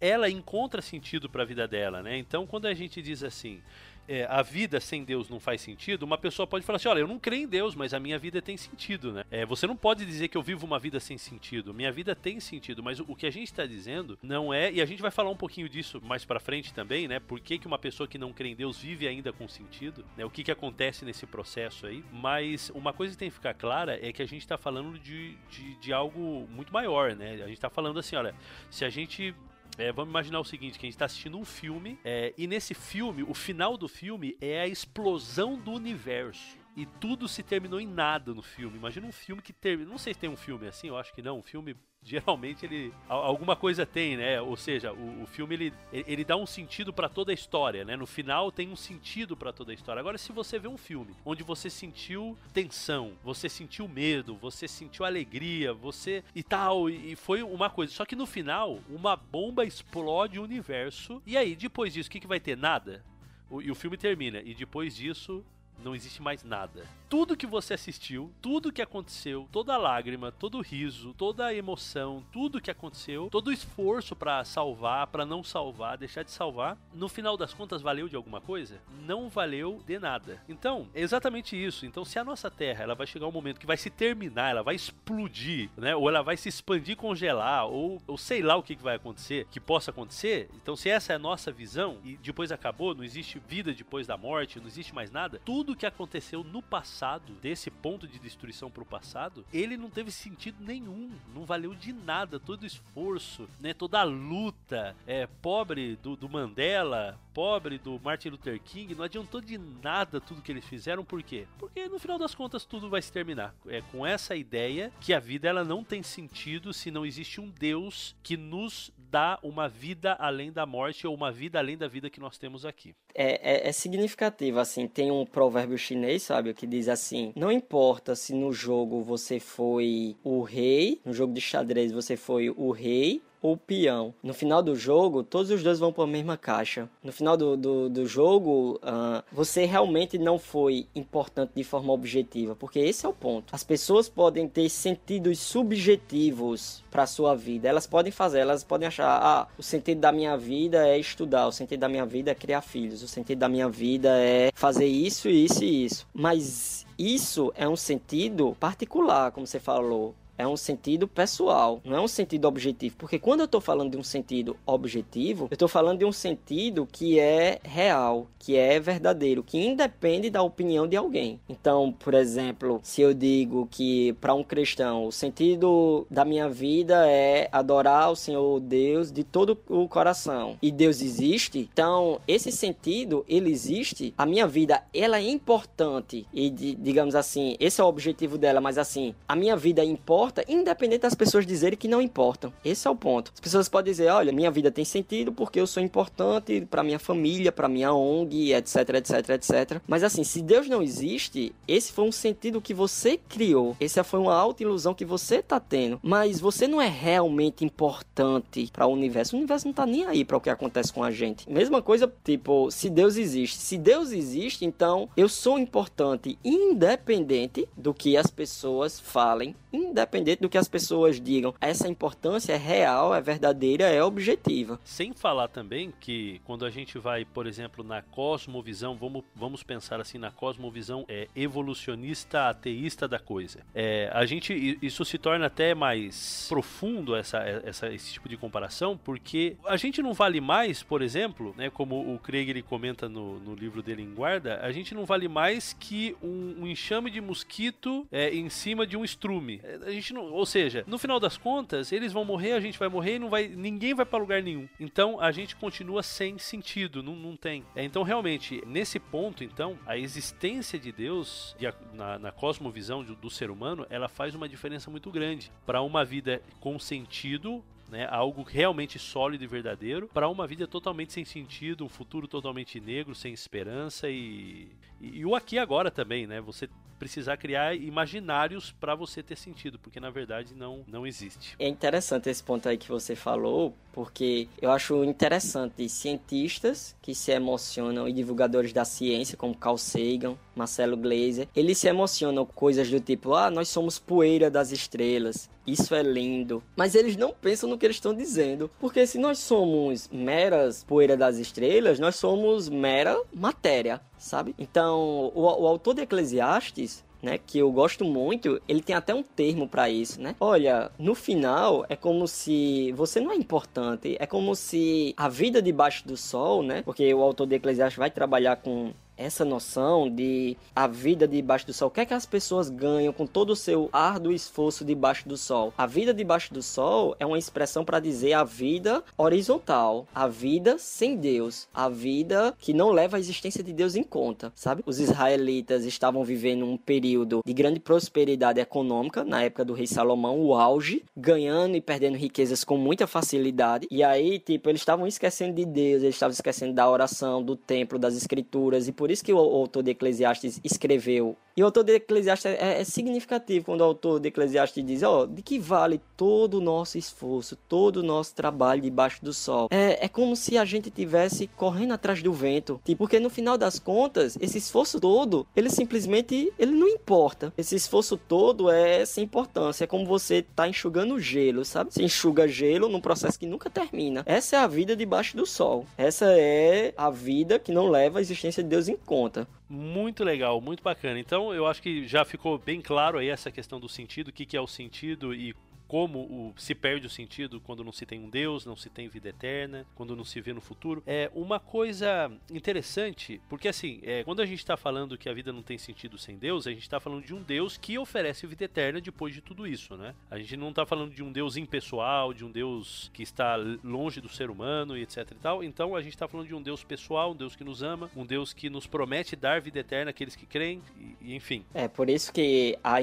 [0.00, 2.16] ela encontra sentido para a vida dela, né?
[2.16, 3.60] Então, quando a gente diz assim,
[4.08, 7.06] é, a vida sem Deus não faz sentido, uma pessoa pode falar assim: olha, eu
[7.06, 9.24] não creio em Deus, mas a minha vida tem sentido, né?
[9.30, 11.74] É, você não pode dizer que eu vivo uma vida sem sentido.
[11.74, 14.72] Minha vida tem sentido, mas o, que a gente está dizendo não é.
[14.72, 17.20] E a gente vai falar um pouquinho disso mais para frente também, né?
[17.20, 20.04] Por que, que uma pessoa que não crê em Deus vive ainda com sentido?
[20.16, 20.24] Né?
[20.24, 22.02] O que, que acontece nesse processo aí?
[22.10, 25.36] Mas uma coisa que tem que ficar clara é que a gente está falando de,
[25.50, 27.34] de, de algo muito maior, né?
[27.34, 28.34] A gente está falando assim: olha,
[28.70, 29.34] se a gente
[29.78, 32.74] é, vamos imaginar o seguinte, que a gente está assistindo um filme, é, e nesse
[32.74, 37.86] filme, o final do filme é a explosão do universo e tudo se terminou em
[37.86, 38.76] nada no filme.
[38.76, 39.90] Imagina um filme que termina.
[39.90, 41.38] Não sei se tem um filme assim, eu acho que não.
[41.38, 44.40] Um filme geralmente ele alguma coisa tem, né?
[44.40, 47.96] Ou seja, o, o filme ele, ele dá um sentido para toda a história, né?
[47.96, 50.00] No final tem um sentido para toda a história.
[50.00, 55.04] Agora, se você vê um filme onde você sentiu tensão, você sentiu medo, você sentiu
[55.04, 57.92] alegria, você e tal, e, e foi uma coisa.
[57.92, 61.22] Só que no final, uma bomba explode o universo.
[61.26, 62.56] E aí, depois disso, o que, que vai ter?
[62.56, 63.04] Nada.
[63.50, 64.40] O, e o filme termina.
[64.40, 65.44] E depois disso,
[65.82, 66.86] não existe mais nada.
[67.08, 72.70] Tudo que você assistiu, tudo que aconteceu, toda lágrima, todo riso, toda emoção, tudo que
[72.70, 77.80] aconteceu, todo esforço para salvar, para não salvar, deixar de salvar, no final das contas
[77.80, 78.80] valeu de alguma coisa?
[79.06, 80.42] Não valeu de nada.
[80.48, 81.86] Então, é exatamente isso.
[81.86, 84.62] Então, se a nossa Terra, ela vai chegar um momento que vai se terminar, ela
[84.62, 85.96] vai explodir, né?
[85.96, 89.46] Ou ela vai se expandir, congelar, ou, ou sei lá o que, que vai acontecer,
[89.50, 90.50] que possa acontecer.
[90.62, 94.16] Então, se essa é a nossa visão e depois acabou, não existe vida depois da
[94.16, 96.97] morte, não existe mais nada, tudo que aconteceu no passado,
[97.40, 101.92] desse ponto de destruição para o passado, ele não teve sentido nenhum, não valeu de
[101.92, 108.00] nada todo o esforço, né, toda a luta, é, pobre do, do Mandela, pobre do
[108.02, 111.46] Martin Luther King, não adiantou de nada tudo que eles fizeram, por quê?
[111.58, 113.54] Porque no final das contas tudo vai se terminar.
[113.66, 117.48] É com essa ideia que a vida ela não tem sentido se não existe um
[117.48, 122.10] Deus que nos dá uma vida além da morte ou uma vida além da vida
[122.10, 122.94] que nós temos aqui.
[123.14, 128.14] É, é, é significativo, assim, tem um provérbio chinês, sabe, que diz assim: não importa
[128.14, 133.22] se no jogo você foi o rei, no jogo de xadrez você foi o rei
[133.40, 134.14] ou peão.
[134.22, 136.88] No final do jogo, todos os dois vão para a mesma caixa.
[137.02, 142.54] No final do, do, do jogo, uh, você realmente não foi importante de forma objetiva,
[142.54, 143.54] porque esse é o ponto.
[143.54, 147.68] As pessoas podem ter sentidos subjetivos para sua vida.
[147.68, 151.52] Elas podem fazer, elas podem achar, ah, o sentido da minha vida é estudar, o
[151.52, 155.28] sentido da minha vida é criar filhos, o sentido da minha vida é fazer isso,
[155.28, 156.06] isso e isso.
[156.12, 162.00] Mas isso é um sentido particular, como você falou é um sentido pessoal, não é
[162.00, 162.96] um sentido objetivo.
[162.96, 166.88] Porque quando eu estou falando de um sentido objetivo, eu estou falando de um sentido
[166.90, 171.40] que é real, que é verdadeiro, que independe da opinião de alguém.
[171.48, 177.08] Então, por exemplo, se eu digo que para um cristão o sentido da minha vida
[177.08, 183.24] é adorar o Senhor Deus de todo o coração e Deus existe, então esse sentido
[183.28, 184.14] ele existe.
[184.16, 188.78] A minha vida ela é importante e digamos assim, esse é o objetivo dela, mas
[188.78, 192.52] assim, a minha vida importa importa, independente das pessoas dizerem que não importam.
[192.64, 193.32] Esse é o ponto.
[193.34, 196.98] As pessoas podem dizer, olha, minha vida tem sentido porque eu sou importante para minha
[196.98, 199.80] família, para minha ONG, etc, etc, etc.
[199.86, 203.76] Mas assim, se Deus não existe, esse foi um sentido que você criou.
[203.80, 205.98] Essa foi uma alta ilusão que você tá tendo.
[206.02, 209.34] Mas você não é realmente importante para o universo.
[209.34, 211.50] O universo não tá nem aí para o que acontece com a gente.
[211.50, 213.58] Mesma coisa, tipo, se Deus existe.
[213.58, 220.40] Se Deus existe, então eu sou importante independente do que as pessoas falem, independente independente
[220.40, 221.54] do que as pessoas digam.
[221.60, 224.78] Essa importância é real, é verdadeira, é objetiva.
[224.84, 230.00] Sem falar também que quando a gente vai, por exemplo, na cosmovisão, vamos, vamos pensar
[230.00, 233.60] assim na cosmovisão é, evolucionista ateísta da coisa.
[233.74, 238.96] É, a gente isso se torna até mais profundo essa, essa, esse tipo de comparação,
[238.96, 243.38] porque a gente não vale mais, por exemplo, né, como o Craig ele comenta no,
[243.40, 247.20] no livro dele em Guarda, a gente não vale mais que um, um enxame de
[247.20, 249.60] mosquito é, em cima de um estrume.
[249.62, 252.78] É, a gente não, ou seja, no final das contas, eles vão morrer, a gente
[252.78, 254.68] vai morrer e não vai, ninguém vai para lugar nenhum.
[254.78, 257.64] Então a gente continua sem sentido, não, não tem.
[257.74, 263.14] É, então realmente nesse ponto, então a existência de Deus de, na, na, cosmovisão do,
[263.14, 268.06] do ser humano, ela faz uma diferença muito grande para uma vida com sentido né,
[268.10, 273.14] algo realmente sólido e verdadeiro, para uma vida totalmente sem sentido, um futuro totalmente negro,
[273.14, 274.68] sem esperança e,
[275.00, 276.40] e, e o aqui agora também, né?
[276.40, 276.68] Você
[276.98, 281.54] precisar criar imaginários para você ter sentido, porque na verdade não, não existe.
[281.58, 287.30] É interessante esse ponto aí que você falou, porque eu acho interessante cientistas que se
[287.32, 292.90] emocionam e divulgadores da ciência, como Carl Sagan, Marcelo Gleiser, eles se emocionam com coisas
[292.90, 296.62] do tipo, ah, nós somos poeira das estrelas, isso é lindo.
[296.76, 301.16] Mas eles não pensam no que eles estão dizendo, porque se nós somos meras poeira
[301.16, 304.54] das estrelas, nós somos mera matéria sabe?
[304.58, 309.22] Então, o, o autor de Eclesiastes, né, que eu gosto muito, ele tem até um
[309.22, 310.36] termo para isso, né?
[310.38, 315.60] Olha, no final é como se você não é importante, é como se a vida
[315.60, 316.82] debaixo do sol, né?
[316.82, 321.74] Porque o autor de Eclesiastes vai trabalhar com essa noção de a vida debaixo do
[321.74, 321.88] sol.
[321.88, 325.36] O que é que as pessoas ganham com todo o seu árduo esforço debaixo do
[325.36, 325.74] sol?
[325.76, 330.78] A vida debaixo do sol é uma expressão para dizer a vida horizontal, a vida
[330.78, 334.82] sem Deus, a vida que não leva a existência de Deus em conta, sabe?
[334.86, 340.40] Os israelitas estavam vivendo um período de grande prosperidade econômica na época do rei Salomão,
[340.40, 343.88] o auge, ganhando e perdendo riquezas com muita facilidade.
[343.90, 347.98] E aí, tipo, eles estavam esquecendo de Deus, eles estavam esquecendo da oração, do templo,
[347.98, 351.82] das escrituras e por por isso que o autor de Eclesiastes escreveu e o autor
[351.82, 355.58] de Eclesiastes é, é, significativo quando o autor de Eclesiastes diz: Ó, oh, de que
[355.58, 359.66] vale todo o nosso esforço, todo o nosso trabalho debaixo do sol?
[359.68, 362.80] É, é como se a gente tivesse correndo atrás do vento.
[362.84, 367.52] Tipo, porque no final das contas, esse esforço todo, ele simplesmente ele não importa.
[367.58, 369.82] Esse esforço todo é sem importância.
[369.82, 371.92] É como você tá enxugando gelo, sabe?
[371.92, 374.22] Você enxuga gelo num processo que nunca termina.
[374.26, 375.84] Essa é a vida debaixo do sol.
[375.96, 379.48] Essa é a vida que não leva a existência de Deus em conta.
[379.68, 381.20] Muito legal, muito bacana.
[381.20, 384.46] Então, eu acho que já ficou bem claro aí essa questão do sentido, o que,
[384.46, 385.54] que é o sentido e
[385.88, 389.08] como o, se perde o sentido quando não se tem um Deus, não se tem
[389.08, 391.02] vida eterna, quando não se vê no futuro.
[391.06, 395.52] É uma coisa interessante, porque assim, é, quando a gente está falando que a vida
[395.52, 398.64] não tem sentido sem Deus, a gente está falando de um Deus que oferece vida
[398.64, 400.14] eterna depois de tudo isso, né?
[400.30, 404.20] A gente não está falando de um Deus impessoal, de um Deus que está longe
[404.20, 405.64] do ser humano e etc e tal.
[405.64, 408.26] Então a gente está falando de um Deus pessoal, um Deus que nos ama, um
[408.26, 411.64] Deus que nos promete dar vida eterna àqueles que creem, e, e enfim.
[411.72, 412.96] É por isso que a,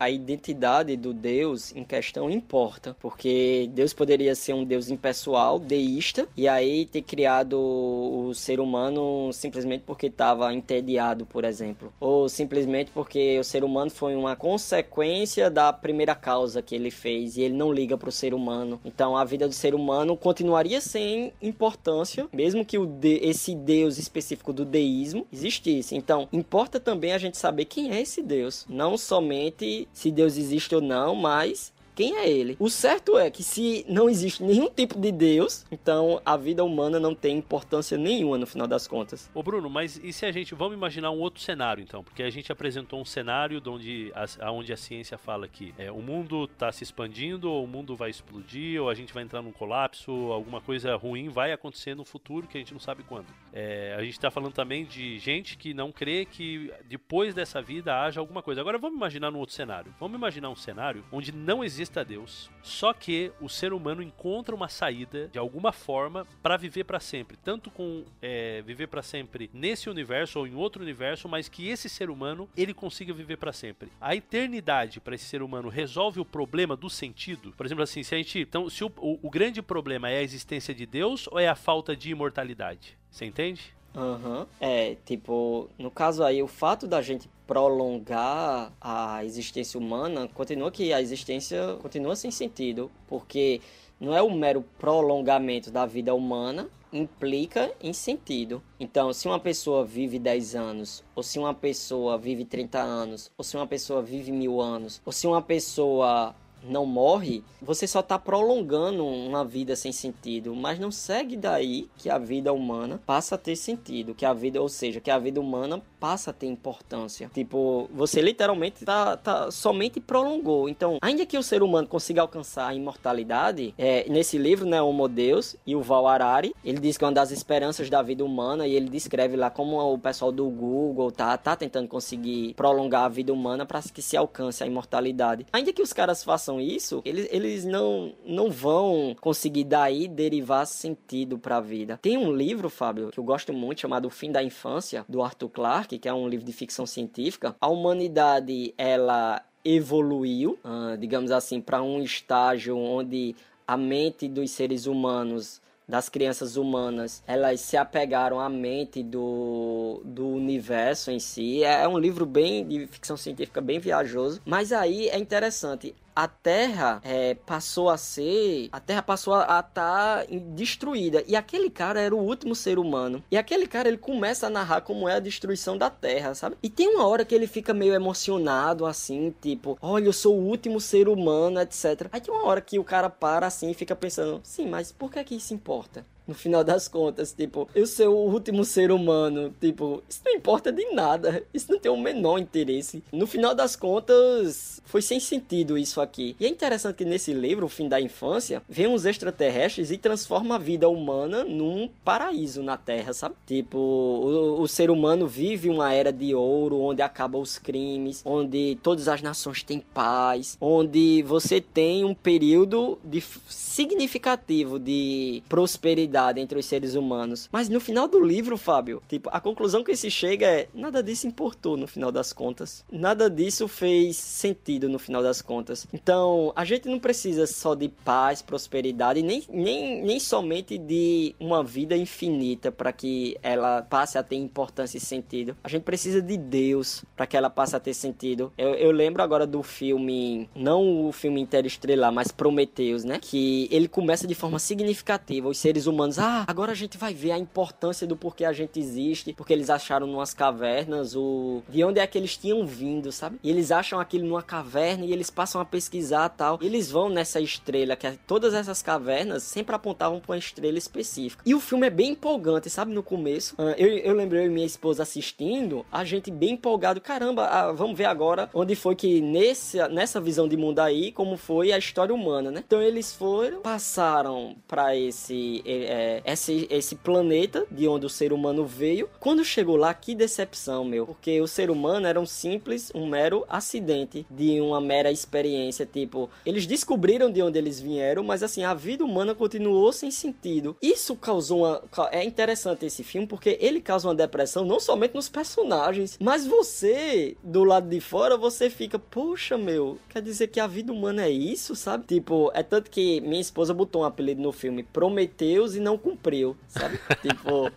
[0.00, 6.28] a identidade do Deus em questão importa, porque Deus poderia ser um Deus impessoal, deísta,
[6.36, 12.90] e aí ter criado o ser humano simplesmente porque estava entediado, por exemplo, ou simplesmente
[12.92, 17.54] porque o ser humano foi uma consequência da primeira causa que ele fez e ele
[17.54, 18.80] não liga para o ser humano.
[18.84, 23.98] Então a vida do ser humano continuaria sem importância, mesmo que o de, esse Deus
[23.98, 25.96] específico do deísmo existisse.
[25.96, 30.74] Então importa também a gente saber quem é esse Deus, não somente se Deus existe
[30.74, 32.56] ou não, mas quem é ele.
[32.58, 36.98] O certo é que se não existe nenhum tipo de Deus, então a vida humana
[36.98, 39.30] não tem importância nenhuma no final das contas.
[39.34, 42.02] Ô Bruno, mas e se a gente vamos imaginar um outro cenário então?
[42.02, 46.00] Porque a gente apresentou um cenário onde a, onde a ciência fala que é, o
[46.00, 49.52] mundo está se expandindo, ou o mundo vai explodir, ou a gente vai entrar num
[49.52, 53.26] colapso, alguma coisa ruim vai acontecer no futuro que a gente não sabe quando.
[53.52, 58.00] É, a gente está falando também de gente que não crê que depois dessa vida
[58.00, 58.60] haja alguma coisa.
[58.60, 59.94] Agora vamos imaginar num outro cenário.
[60.00, 62.50] Vamos imaginar um cenário onde não existe exista Deus.
[62.62, 67.36] Só que o ser humano encontra uma saída de alguma forma para viver para sempre,
[67.36, 71.88] tanto com é, viver para sempre nesse universo ou em outro universo, mas que esse
[71.88, 73.90] ser humano ele consiga viver para sempre.
[74.00, 77.52] A eternidade para esse ser humano resolve o problema do sentido.
[77.56, 80.22] Por exemplo, assim, se a gente então se o, o, o grande problema é a
[80.22, 83.74] existência de Deus ou é a falta de imortalidade, você entende?
[83.94, 84.46] Uhum.
[84.60, 90.92] É, tipo, no caso aí, o fato da gente prolongar a existência humana, continua que
[90.92, 93.60] a existência continua sem sentido, porque
[94.00, 98.62] não é o mero prolongamento da vida humana, implica em sentido.
[98.78, 103.44] Então, se uma pessoa vive 10 anos, ou se uma pessoa vive 30 anos, ou
[103.44, 106.34] se uma pessoa vive mil anos, ou se uma pessoa
[106.64, 112.08] não morre, você só está prolongando uma vida sem sentido, mas não segue daí que
[112.08, 115.40] a vida humana passa a ter sentido, que a vida, ou seja, que a vida
[115.40, 117.30] humana passa a ter importância.
[117.32, 120.68] Tipo, você literalmente tá, tá somente prolongou.
[120.68, 125.06] Então, ainda que o ser humano consiga alcançar a imortalidade, é, nesse livro, né, Homo
[125.06, 128.66] Deus e o Val Harari, ele diz que é uma das esperanças da vida humana
[128.66, 133.08] e ele descreve lá como o pessoal do Google tá, tá tentando conseguir prolongar a
[133.08, 135.46] vida humana para que se alcance a imortalidade.
[135.52, 141.38] Ainda que os caras façam isso, eles, eles não, não vão conseguir daí derivar sentido
[141.38, 142.00] para a vida.
[142.02, 145.48] Tem um livro, Fábio, que eu gosto muito, chamado O Fim da Infância, do Arthur
[145.48, 147.56] Clarke, que é um livro de ficção científica.
[147.60, 153.34] A humanidade, ela evoluiu, uh, digamos assim, para um estágio onde
[153.66, 160.26] a mente dos seres humanos das crianças humanas, elas se apegaram à mente do, do
[160.26, 161.62] universo em si.
[161.64, 164.40] É, é um livro bem de ficção científica, bem viajoso.
[164.44, 168.68] Mas aí é interessante a Terra é, passou a ser.
[168.72, 171.24] A Terra passou a estar tá destruída.
[171.26, 173.22] E aquele cara era o último ser humano.
[173.30, 176.56] E aquele cara ele começa a narrar como é a destruição da Terra, sabe?
[176.62, 180.44] E tem uma hora que ele fica meio emocionado, assim, tipo, olha, eu sou o
[180.44, 182.08] último ser humano, etc.
[182.12, 185.10] Aí tem uma hora que o cara para assim e fica pensando, sim, mas por
[185.10, 186.04] que que isso importa?
[186.26, 190.72] No final das contas, tipo, eu ser o último ser humano, tipo, isso não importa
[190.72, 193.02] de nada, isso não tem o menor interesse.
[193.12, 196.36] No final das contas, foi sem sentido isso aqui.
[196.38, 200.54] E é interessante que nesse livro, O Fim da Infância, vem uns extraterrestres e transforma
[200.54, 203.34] a vida humana num paraíso na Terra, sabe?
[203.46, 208.78] Tipo, o, o ser humano vive uma era de ouro, onde acabam os crimes, onde
[208.82, 216.58] todas as nações têm paz, onde você tem um período de significativo de prosperidade entre
[216.58, 217.48] os seres humanos.
[217.52, 221.26] Mas no final do livro, Fábio, tipo, a conclusão que se chega é nada disso
[221.26, 222.84] importou no final das contas.
[222.90, 225.86] Nada disso fez sentido no final das contas.
[225.92, 231.62] Então, a gente não precisa só de paz, prosperidade, nem, nem, nem somente de uma
[231.62, 235.56] vida infinita para que ela passe a ter importância e sentido.
[235.62, 238.52] A gente precisa de Deus para que ela passe a ter sentido.
[238.56, 243.18] Eu, eu lembro agora do filme, não o filme Interestrelar, mas Prometeus, né?
[243.20, 245.48] Que ele começa de forma significativa.
[245.48, 248.78] Os seres humanos, ah, agora a gente vai ver a importância do porquê a gente
[248.78, 253.38] existe, porque eles acharam numas cavernas o de onde é que eles tinham vindo, sabe?
[253.42, 256.58] E eles acham aquilo numa caverna e eles passam a pesquisar tal.
[256.60, 260.78] E eles vão nessa estrela, que é, todas essas cavernas sempre apontavam para uma estrela
[260.78, 261.42] específica.
[261.46, 262.92] E o filme é bem empolgante, sabe?
[262.92, 267.72] No começo, ah, eu, eu lembrei minha esposa assistindo, a gente bem empolgado, caramba, ah,
[267.72, 271.78] vamos ver agora onde foi que nesse, nessa visão de mundo aí, como foi a
[271.78, 272.62] história humana, né?
[272.66, 275.62] Então eles foram passaram para esse,
[275.92, 279.10] é, esse, esse planeta de onde o ser humano veio.
[279.20, 281.04] Quando chegou lá, que decepção, meu.
[281.06, 285.84] Porque o ser humano era um simples, um mero acidente de uma mera experiência.
[285.84, 290.74] Tipo, eles descobriram de onde eles vieram, mas assim, a vida humana continuou sem sentido.
[290.80, 291.82] Isso causou uma.
[292.10, 297.36] É interessante esse filme porque ele causa uma depressão não somente nos personagens, mas você,
[297.42, 301.30] do lado de fora, você fica, poxa, meu, quer dizer que a vida humana é
[301.30, 302.06] isso, sabe?
[302.06, 306.56] Tipo, é tanto que minha esposa botou um apelido no filme Prometeus e não cumpriu,
[306.68, 306.98] sabe?
[307.20, 307.70] tipo,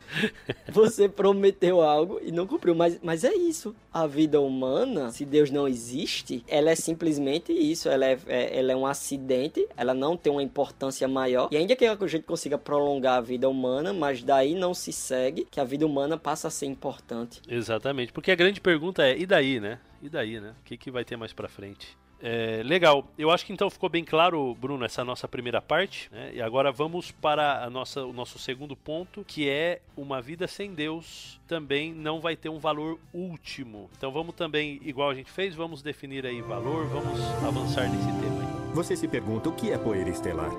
[0.72, 3.76] você prometeu algo e não cumpriu, mas, mas é isso.
[3.92, 7.90] A vida humana, se Deus não existe, ela é simplesmente isso.
[7.90, 11.50] Ela é, é, ela é um acidente, ela não tem uma importância maior.
[11.52, 15.48] E ainda que a gente consiga prolongar a vida humana, mas daí não se segue
[15.50, 17.42] que a vida humana passa a ser importante.
[17.48, 19.80] Exatamente, porque a grande pergunta é: e daí, né?
[20.02, 20.54] E daí, né?
[20.62, 21.98] O que, que vai ter mais pra frente?
[22.22, 23.06] É, legal.
[23.18, 26.10] Eu acho que então ficou bem claro, Bruno, essa nossa primeira parte.
[26.12, 26.32] Né?
[26.36, 30.74] E agora vamos para a nossa, o nosso segundo ponto, que é uma vida sem
[30.74, 33.90] Deus também não vai ter um valor último.
[33.98, 38.42] Então vamos também, igual a gente fez, vamos definir aí valor, vamos avançar nesse tema
[38.42, 38.74] aí.
[38.74, 40.52] Você se pergunta o que é poeira estelar?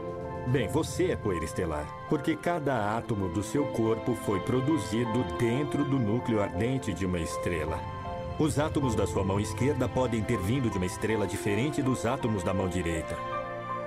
[0.49, 5.99] Bem, você é poeira estelar, porque cada átomo do seu corpo foi produzido dentro do
[5.99, 7.96] núcleo ardente de uma estrela.
[8.39, 12.43] Os átomos da sua mão esquerda podem ter vindo de uma estrela diferente dos átomos
[12.43, 13.17] da mão direita.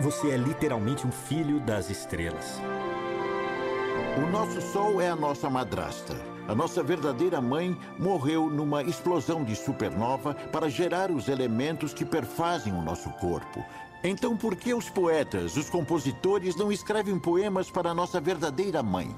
[0.01, 2.59] Você é literalmente um filho das estrelas.
[4.17, 6.15] O nosso Sol é a nossa madrasta.
[6.47, 12.73] A nossa verdadeira mãe morreu numa explosão de supernova para gerar os elementos que perfazem
[12.73, 13.63] o nosso corpo.
[14.03, 19.15] Então, por que os poetas, os compositores, não escrevem poemas para a nossa verdadeira mãe?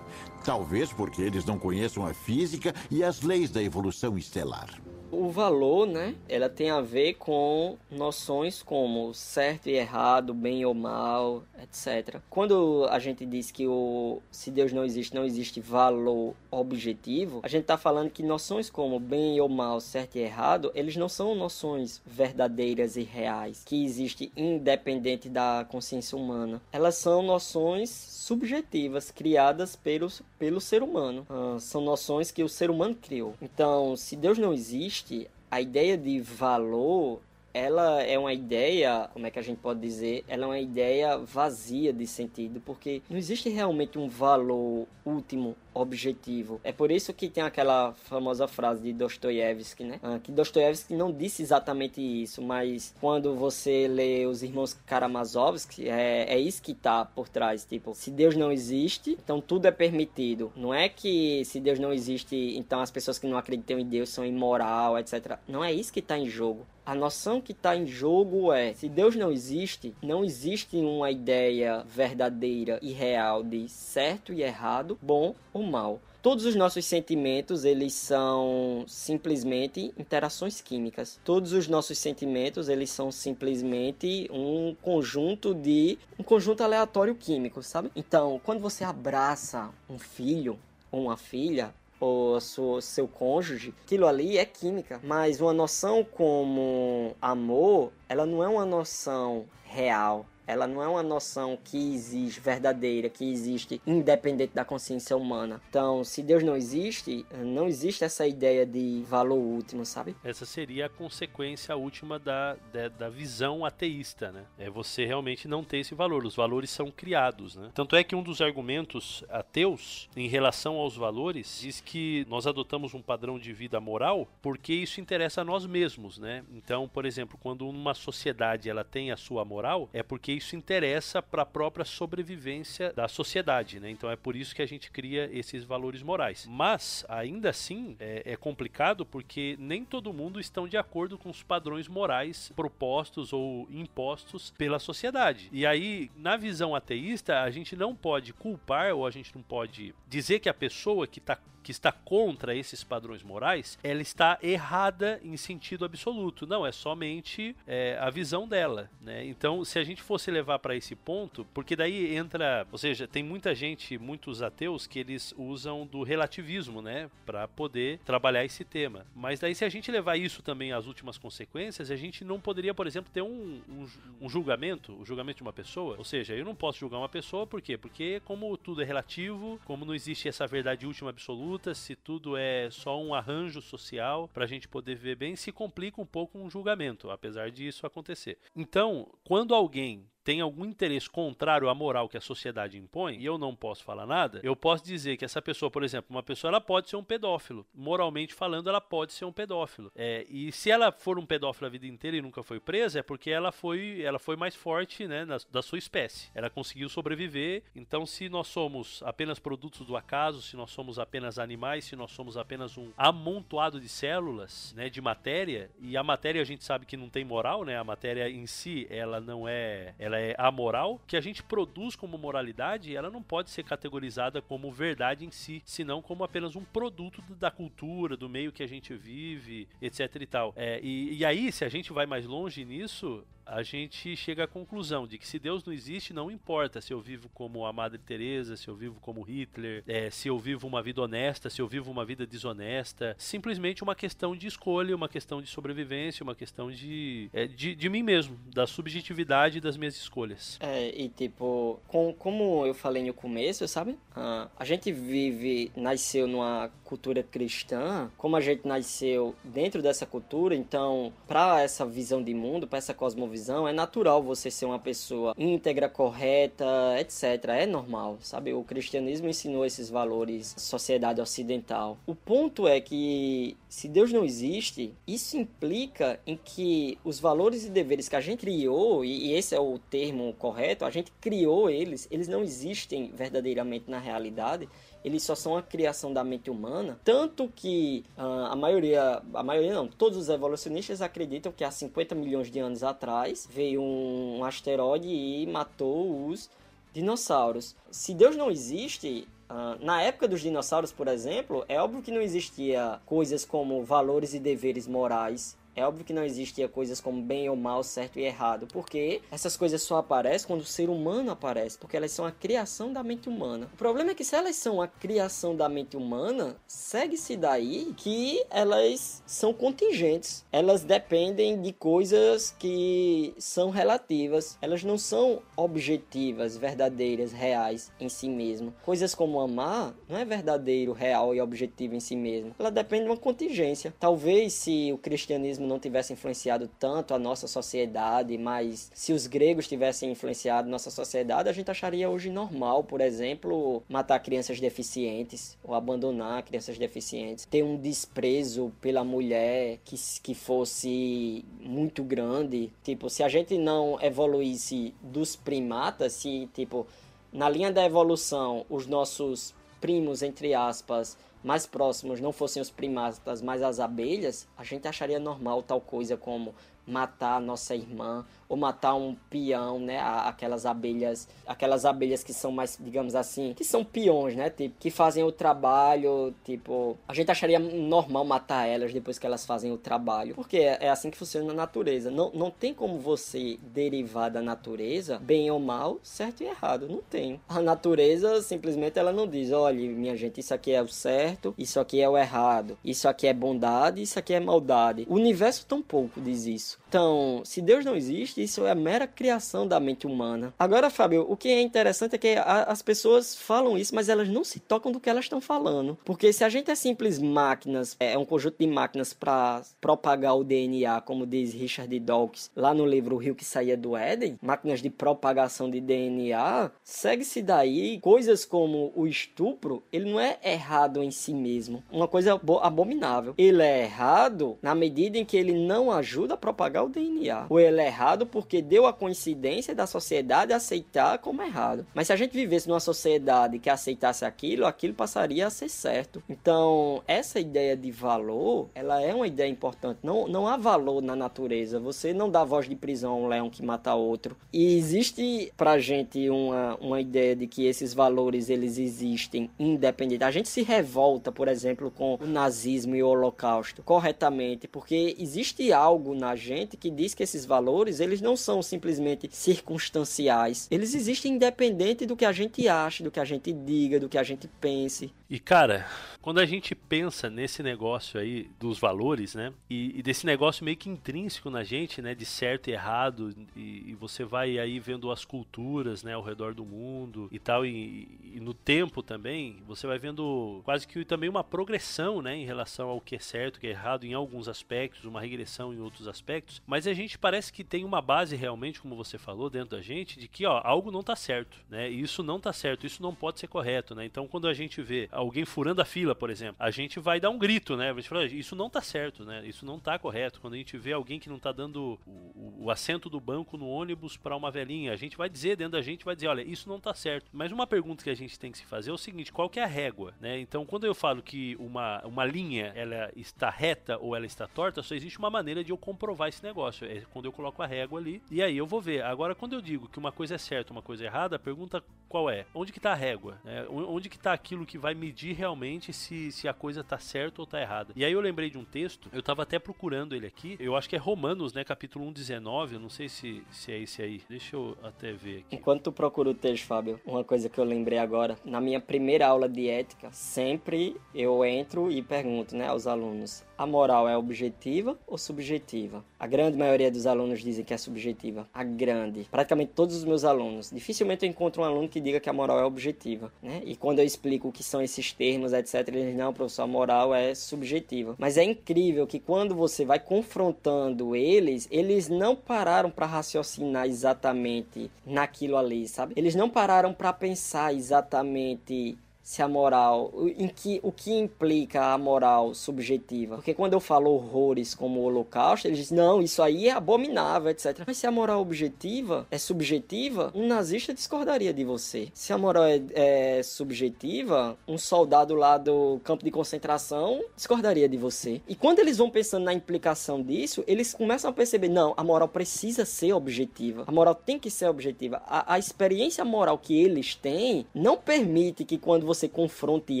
[0.44, 4.83] Talvez porque eles não conheçam a física e as leis da evolução estelar.
[5.14, 10.74] O valor, né, ela tem a ver com noções como certo e errado, bem ou
[10.74, 12.20] mal, etc.
[12.28, 17.48] Quando a gente diz que o se Deus não existe, não existe valor objetivo, a
[17.48, 21.34] gente está falando que noções como bem ou mal, certo e errado, eles não são
[21.34, 26.60] noções verdadeiras e reais, que existem independente da consciência humana.
[26.72, 27.88] Elas são noções
[28.24, 30.08] subjetivas criadas pelo,
[30.38, 31.26] pelo ser humano.
[31.28, 33.34] Ah, são noções que o ser humano criou.
[33.42, 37.20] Então, se Deus não existe, a ideia de valor
[37.54, 40.24] ela é uma ideia, como é que a gente pode dizer?
[40.26, 46.60] Ela é uma ideia vazia de sentido, porque não existe realmente um valor último objetivo.
[46.64, 50.00] É por isso que tem aquela famosa frase de Dostoiévski, né?
[50.02, 56.26] Ah, que Dostoiévski não disse exatamente isso, mas quando você lê os irmãos Karamazovski, é,
[56.28, 57.64] é isso que tá por trás.
[57.64, 60.52] Tipo, se Deus não existe, então tudo é permitido.
[60.56, 64.08] Não é que se Deus não existe, então as pessoas que não acreditam em Deus
[64.08, 65.38] são imoral, etc.
[65.46, 66.66] Não é isso que está em jogo.
[66.86, 71.82] A noção que está em jogo é: se Deus não existe, não existe uma ideia
[71.86, 75.98] verdadeira e real de certo e errado, bom ou mal.
[76.20, 81.18] Todos os nossos sentimentos, eles são simplesmente interações químicas.
[81.24, 87.90] Todos os nossos sentimentos, eles são simplesmente um conjunto de um conjunto aleatório químico, sabe?
[87.94, 90.58] Então, quando você abraça um filho
[90.90, 91.74] ou uma filha,
[92.04, 95.00] ou sua, seu cônjuge, aquilo ali é química.
[95.02, 101.02] Mas uma noção como amor, ela não é uma noção real ela não é uma
[101.02, 105.60] noção que existe verdadeira, que existe independente da consciência humana.
[105.68, 110.14] Então, se Deus não existe, não existe essa ideia de valor último, sabe?
[110.22, 114.44] Essa seria a consequência última da, da, da visão ateísta, né?
[114.58, 116.24] É você realmente não ter esse valor.
[116.24, 117.70] Os valores são criados, né?
[117.74, 122.94] Tanto é que um dos argumentos ateus em relação aos valores diz que nós adotamos
[122.94, 126.44] um padrão de vida moral porque isso interessa a nós mesmos, né?
[126.52, 131.22] Então, por exemplo, quando uma sociedade ela tem a sua moral, é porque isso interessa
[131.22, 133.90] para a própria sobrevivência da sociedade, né?
[133.90, 136.46] Então é por isso que a gente cria esses valores morais.
[136.48, 141.42] Mas ainda assim é, é complicado porque nem todo mundo estão de acordo com os
[141.42, 145.48] padrões morais propostos ou impostos pela sociedade.
[145.52, 149.94] E aí, na visão ateísta, a gente não pode culpar ou a gente não pode
[150.08, 155.18] dizer que a pessoa que está que está contra esses padrões morais, ela está errada
[155.24, 156.46] em sentido absoluto.
[156.46, 158.90] Não, é somente é, a visão dela.
[159.00, 159.24] Né?
[159.24, 163.22] Então, se a gente fosse levar para esse ponto, porque daí entra, ou seja, tem
[163.22, 169.06] muita gente, muitos ateus que eles usam do relativismo, né, para poder trabalhar esse tema.
[169.16, 172.74] Mas daí, se a gente levar isso também às últimas consequências, a gente não poderia,
[172.74, 173.86] por exemplo, ter um, um,
[174.20, 175.96] um julgamento, o julgamento de uma pessoa.
[175.96, 177.78] Ou seja, eu não posso julgar uma pessoa, por quê?
[177.78, 182.68] Porque como tudo é relativo, como não existe essa verdade última absoluta se tudo é
[182.70, 186.50] só um arranjo social para a gente poder viver bem, se complica um pouco um
[186.50, 188.38] julgamento, apesar disso acontecer.
[188.54, 193.38] Então, quando alguém tem algum interesse contrário à moral que a sociedade impõe, e eu
[193.38, 196.60] não posso falar nada, eu posso dizer que essa pessoa, por exemplo, uma pessoa ela
[196.60, 197.66] pode ser um pedófilo.
[197.74, 199.92] Moralmente falando, ela pode ser um pedófilo.
[199.94, 203.02] É, e se ela for um pedófilo a vida inteira e nunca foi presa, é
[203.02, 206.30] porque ela foi, ela foi mais forte né, na, da sua espécie.
[206.34, 207.62] Ela conseguiu sobreviver.
[207.74, 212.10] Então, se nós somos apenas produtos do acaso, se nós somos apenas animais, se nós
[212.12, 216.86] somos apenas um amontoado de células, né, de matéria, e a matéria a gente sabe
[216.86, 217.76] que não tem moral, né?
[217.78, 219.94] A matéria em si, ela não é.
[219.98, 224.40] Ela ela é amoral, que a gente produz como moralidade, ela não pode ser categorizada
[224.40, 228.68] como verdade em si, senão como apenas um produto da cultura, do meio que a
[228.68, 230.52] gente vive, etc e tal.
[230.56, 234.46] É, e, e aí, se a gente vai mais longe nisso, a gente chega à
[234.46, 237.98] conclusão de que se Deus não existe, não importa se eu vivo como a Madre
[237.98, 241.68] Teresa, se eu vivo como Hitler, é, se eu vivo uma vida honesta, se eu
[241.68, 246.70] vivo uma vida desonesta, simplesmente uma questão de escolha, uma questão de sobrevivência, uma questão
[246.70, 250.58] de, é, de, de, mim mesmo, da subjetividade das minhas escolhas.
[250.60, 253.98] É, e tipo, com, como eu falei no começo, sabe?
[254.14, 260.54] Ah, a gente vive, nasceu numa cultura cristã, como a gente nasceu dentro dessa cultura,
[260.54, 263.33] então, para essa visão de mundo, para essa cosmovisão,
[263.68, 266.64] é natural você ser uma pessoa íntegra, correta,
[266.98, 267.48] etc.
[267.48, 268.52] É normal, sabe?
[268.52, 271.98] O cristianismo ensinou esses valores à sociedade ocidental.
[272.06, 277.70] O ponto é que se Deus não existe, isso implica em que os valores e
[277.70, 282.06] deveres que a gente criou, e esse é o termo correto, a gente criou eles,
[282.10, 284.68] eles não existem verdadeiramente na realidade
[285.04, 289.74] eles só são a criação da mente humana, tanto que uh, a maioria, a maioria
[289.74, 295.08] não, todos os evolucionistas acreditam que há 50 milhões de anos atrás veio um, asteroide
[295.08, 296.48] e matou os
[296.92, 297.76] dinossauros.
[297.90, 302.20] Se Deus não existe, Uh, na época dos dinossauros, por exemplo, é óbvio que não
[302.20, 307.48] existia coisas como valores e deveres morais é óbvio que não existia coisas como bem
[307.48, 311.78] ou mal, certo e errado, porque essas coisas só aparecem quando o ser humano aparece,
[311.78, 313.68] porque elas são a criação da mente humana.
[313.74, 318.44] O problema é que se elas são a criação da mente humana, segue-se daí que
[318.50, 320.44] elas são contingentes.
[320.52, 324.58] Elas dependem de coisas que são relativas.
[324.60, 328.72] Elas não são objetivas, verdadeiras, reais em si mesmo.
[328.82, 332.54] Coisas como amar não é verdadeiro, real e objetivo em si mesmo.
[332.58, 333.94] Ela depende de uma contingência.
[333.98, 339.68] Talvez se o cristianismo não tivesse influenciado tanto a nossa sociedade, mas se os gregos
[339.68, 345.74] tivessem influenciado nossa sociedade, a gente acharia hoje normal, por exemplo, matar crianças deficientes ou
[345.74, 352.72] abandonar crianças deficientes, ter um desprezo pela mulher que, que fosse muito grande.
[352.82, 356.86] Tipo, se a gente não evoluísse dos primatas, se, tipo,
[357.32, 363.42] na linha da evolução, os nossos primos, entre aspas, mais próximos não fossem os primatas,
[363.42, 366.54] mas as abelhas, a gente acharia normal tal coisa como
[366.86, 370.00] matar nossa irmã ou matar um peão, né?
[370.00, 374.50] Aquelas abelhas, aquelas abelhas que são mais, digamos assim, que são peões, né?
[374.50, 379.44] Tipo, que fazem o trabalho, tipo, a gente acharia normal matar elas depois que elas
[379.44, 382.10] fazem o trabalho, porque é assim que funciona na natureza.
[382.10, 387.00] Não, não tem como você derivar da natureza bem ou mal, certo e errado, não
[387.02, 387.40] tem.
[387.48, 391.80] A natureza simplesmente ela não diz, olha, minha gente, isso aqui é o certo, isso
[391.80, 395.06] aqui é o errado, isso aqui é bondade, isso aqui é maldade.
[395.08, 396.78] O universo tão pouco diz isso.
[396.88, 400.52] Então, se Deus não existe, isso é a mera criação da mente humana.
[400.58, 404.28] Agora, Fábio, o que é interessante é que a, as pessoas falam isso, mas elas
[404.28, 405.98] não se tocam do que elas estão falando.
[406.04, 410.36] Porque se a gente é simples máquinas, é, é um conjunto de máquinas para propagar
[410.36, 414.38] o DNA, como diz Richard Dawkins lá no livro O Rio que Saía do Éden,
[414.42, 421.02] máquinas de propagação de DNA, segue-se daí coisas como o estupro, ele não é errado
[421.02, 423.34] em si mesmo, uma coisa abominável.
[423.36, 427.46] Ele é errado na medida em que ele não ajuda a propagar o DNA.
[427.48, 431.86] Ou ele é errado porque deu a coincidência da sociedade aceitar como errado.
[431.94, 436.22] Mas se a gente vivesse numa sociedade que aceitasse aquilo, aquilo passaria a ser certo.
[436.28, 439.98] Então, essa ideia de valor, ela é uma ideia importante.
[440.02, 441.78] Não, não há valor na natureza.
[441.80, 444.36] Você não dá voz de prisão a um leão que mata outro.
[444.52, 450.24] E existe pra gente uma, uma ideia de que esses valores eles existem independente.
[450.24, 455.72] A gente se revolta, por exemplo, com o nazismo e o holocausto corretamente, porque existe
[455.72, 460.68] algo na gente que diz que esses valores eles não são simplesmente circunstanciais.
[460.70, 464.18] Eles existem independente do que a gente ache, do que a gente diga, do que
[464.18, 465.12] a gente pense.
[465.28, 465.86] E cara,
[466.20, 469.52] quando a gente pensa nesse negócio aí dos valores, né?
[469.68, 472.14] E, e desse negócio meio que intrínseco na gente, né?
[472.14, 476.14] De certo e errado, e, e, você vai aí vendo as culturas, né?
[476.14, 480.86] Ao redor do mundo e tal, e, e, no tempo também, você vai vendo quase
[480.86, 482.36] que também uma progressão, né?
[482.36, 485.74] Em relação ao que é certo, o que é errado em alguns aspectos, uma regressão
[485.74, 486.62] em outros aspectos.
[486.66, 490.18] Mas a gente parece que tem uma base realmente, como você falou, dentro da gente,
[490.18, 491.88] de que ó, algo não tá certo, né?
[491.88, 494.04] Isso não tá certo, isso não pode ser correto, né?
[494.04, 497.30] Então quando a gente vê alguém furando a fila, por exemplo, a gente vai dar
[497.30, 497.90] um grito, né?
[497.90, 499.46] A gente fala, isso não tá certo, né?
[499.46, 500.40] Isso não tá correto.
[500.40, 503.68] Quando a gente vê alguém que não tá dando o, o, assento do banco no
[503.68, 506.68] ônibus para uma velhinha, a gente vai dizer dentro da gente, vai dizer, olha, isso
[506.68, 507.30] não tá certo.
[507.32, 509.58] Mas uma pergunta que a gente tem que se fazer é o seguinte, qual que
[509.58, 510.38] é a régua, né?
[510.38, 514.82] Então, quando eu falo que uma, uma linha, ela está reta ou ela está torta,
[514.82, 516.86] só existe uma maneira de eu comprovar esse negócio.
[516.86, 519.02] É quando eu coloco a régua ali, e aí eu vou ver.
[519.02, 521.82] Agora, quando eu digo que uma coisa é certa, uma coisa é errada, a pergunta
[522.14, 522.46] qual é?
[522.54, 523.38] Onde que tá a régua?
[523.44, 527.42] É, onde que tá aquilo que vai medir realmente se, se a coisa tá certa
[527.42, 527.92] ou tá errada.
[527.96, 530.88] E aí eu lembrei de um texto, eu tava até procurando ele aqui, eu acho
[530.88, 534.22] que é Romanos, né, capítulo 1, 19, eu não sei se, se é esse aí.
[534.28, 535.56] Deixa eu até ver aqui.
[535.56, 539.26] Enquanto tu procura o texto, Fábio, uma coisa que eu lembrei agora, na minha primeira
[539.26, 544.98] aula de ética, sempre eu entro e pergunto, né, aos alunos, a moral é objetiva
[545.06, 546.04] ou subjetiva?
[546.18, 548.48] A grande maioria dos alunos dizem que é subjetiva.
[548.52, 549.26] A grande.
[549.30, 550.70] Praticamente todos os meus alunos.
[550.70, 553.62] Dificilmente eu encontro um aluno que diga que a moral é objetiva, né?
[553.64, 556.66] E quando eu explico o que são esses termos, etc, eles dizem, não, professor, a
[556.66, 558.14] moral é subjetiva.
[558.18, 564.90] Mas é incrível que quando você vai confrontando eles, eles não pararam para raciocinar exatamente
[565.06, 566.14] naquilo ali, sabe?
[566.16, 571.98] Eles não pararam para pensar exatamente se a moral, em que, o que implica a
[571.98, 573.36] moral subjetiva.
[573.36, 577.50] Porque quando eu falo horrores como o holocausto, eles dizem, não, isso aí é abominável,
[577.50, 577.82] etc.
[577.86, 582.08] Mas se a moral objetiva é subjetiva, um nazista discordaria de você.
[582.12, 587.96] Se a moral é, é subjetiva, um soldado lá do campo de concentração discordaria de
[587.96, 588.42] você.
[588.46, 592.28] E quando eles vão pensando na implicação disso, eles começam a perceber, não, a moral
[592.28, 593.84] precisa ser objetiva.
[593.86, 595.22] A moral tem que ser objetiva.
[595.26, 600.00] A, a experiência moral que eles têm não permite que quando você você confronte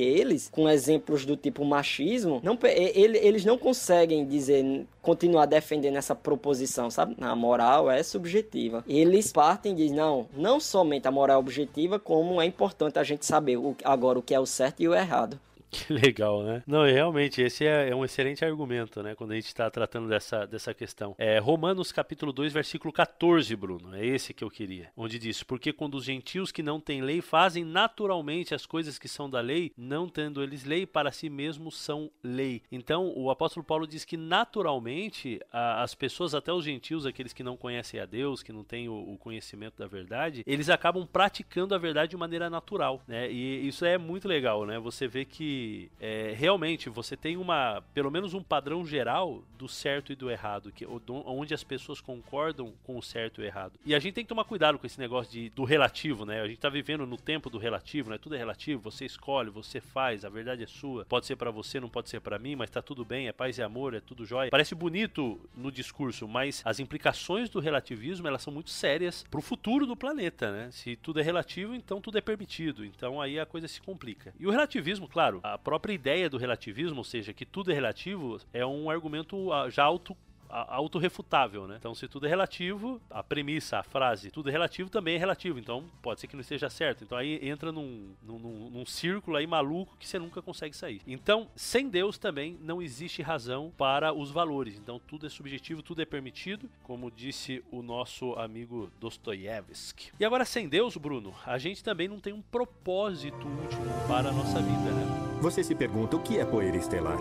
[0.00, 6.14] eles com exemplos do tipo machismo, não, ele, eles não conseguem dizer, continuar defendendo essa
[6.14, 7.16] proposição, sabe?
[7.20, 8.84] A moral é subjetiva.
[8.88, 13.02] Eles partem e dizem, não, não somente a moral é objetiva, como é importante a
[13.02, 15.38] gente saber o, agora o que é o certo e o errado.
[15.86, 16.62] Que legal, né?
[16.66, 19.14] Não, realmente, esse é, é, um excelente argumento, né?
[19.14, 21.14] Quando a gente está tratando dessa, dessa questão.
[21.18, 23.94] É Romanos capítulo 2, versículo 14, Bruno.
[23.94, 24.90] É esse que eu queria.
[24.96, 29.08] Onde diz, porque quando os gentios que não têm lei fazem naturalmente as coisas que
[29.08, 32.62] são da lei, não tendo eles lei, para si mesmos são lei.
[32.70, 37.42] Então, o apóstolo Paulo diz que naturalmente a, as pessoas, até os gentios, aqueles que
[37.42, 41.74] não conhecem a Deus, que não têm o, o conhecimento da verdade, eles acabam praticando
[41.74, 43.30] a verdade de maneira natural, né?
[43.30, 44.78] E isso é muito legal, né?
[44.78, 45.63] Você vê que
[46.00, 50.72] é, realmente você tem uma, pelo menos um padrão geral do certo e do errado,
[50.72, 53.78] que onde as pessoas concordam com o certo e o errado.
[53.84, 56.40] E a gente tem que tomar cuidado com esse negócio de, do relativo, né?
[56.40, 58.18] A gente tá vivendo no tempo do relativo, né?
[58.18, 61.04] Tudo é relativo, você escolhe, você faz, a verdade é sua.
[61.04, 63.58] Pode ser para você, não pode ser para mim, mas tá tudo bem, é paz
[63.58, 64.50] e amor, é tudo jóia.
[64.50, 69.86] Parece bonito no discurso, mas as implicações do relativismo, elas são muito sérias pro futuro
[69.86, 70.70] do planeta, né?
[70.70, 72.84] Se tudo é relativo, então tudo é permitido.
[72.84, 74.34] Então aí a coisa se complica.
[74.38, 78.38] E o relativismo, claro, a própria ideia do relativismo, ou seja, que tudo é relativo,
[78.52, 80.16] é um argumento ah, já auto
[80.48, 81.76] autorrefutável, né?
[81.78, 85.58] Então, se tudo é relativo, a premissa, a frase, tudo é relativo também é relativo.
[85.58, 87.04] Então, pode ser que não esteja certo.
[87.04, 91.00] Então, aí entra num, num, num círculo aí maluco que você nunca consegue sair.
[91.06, 94.78] Então, sem Deus também não existe razão para os valores.
[94.78, 100.12] Então, tudo é subjetivo, tudo é permitido, como disse o nosso amigo Dostoiévski.
[100.18, 104.32] E agora, sem Deus, Bruno, a gente também não tem um propósito último para a
[104.32, 105.38] nossa vida, né?
[105.40, 107.18] Você se pergunta o que é poeira estelar?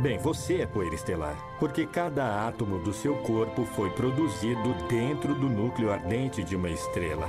[0.00, 5.48] Bem, você é poeira estelar, porque cada átomo do seu corpo foi produzido dentro do
[5.48, 7.28] núcleo ardente de uma estrela.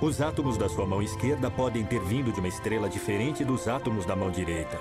[0.00, 4.04] Os átomos da sua mão esquerda podem ter vindo de uma estrela diferente dos átomos
[4.04, 4.76] da mão direita.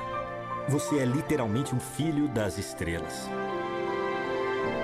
[0.70, 3.30] Você é literalmente um filho das estrelas.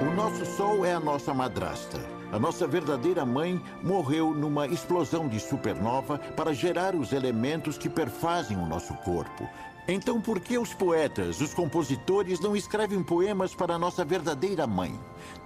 [0.04, 2.00] O nosso Sol é a nossa madrasta.
[2.32, 8.56] A nossa verdadeira mãe morreu numa explosão de supernova para gerar os elementos que perfazem
[8.56, 9.50] o nosso corpo.
[9.88, 15.00] Então, por que os poetas, os compositores, não escrevem poemas para a nossa verdadeira mãe?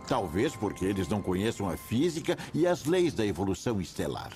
[0.08, 4.32] Talvez porque eles não conheçam a física e as leis da evolução estelar.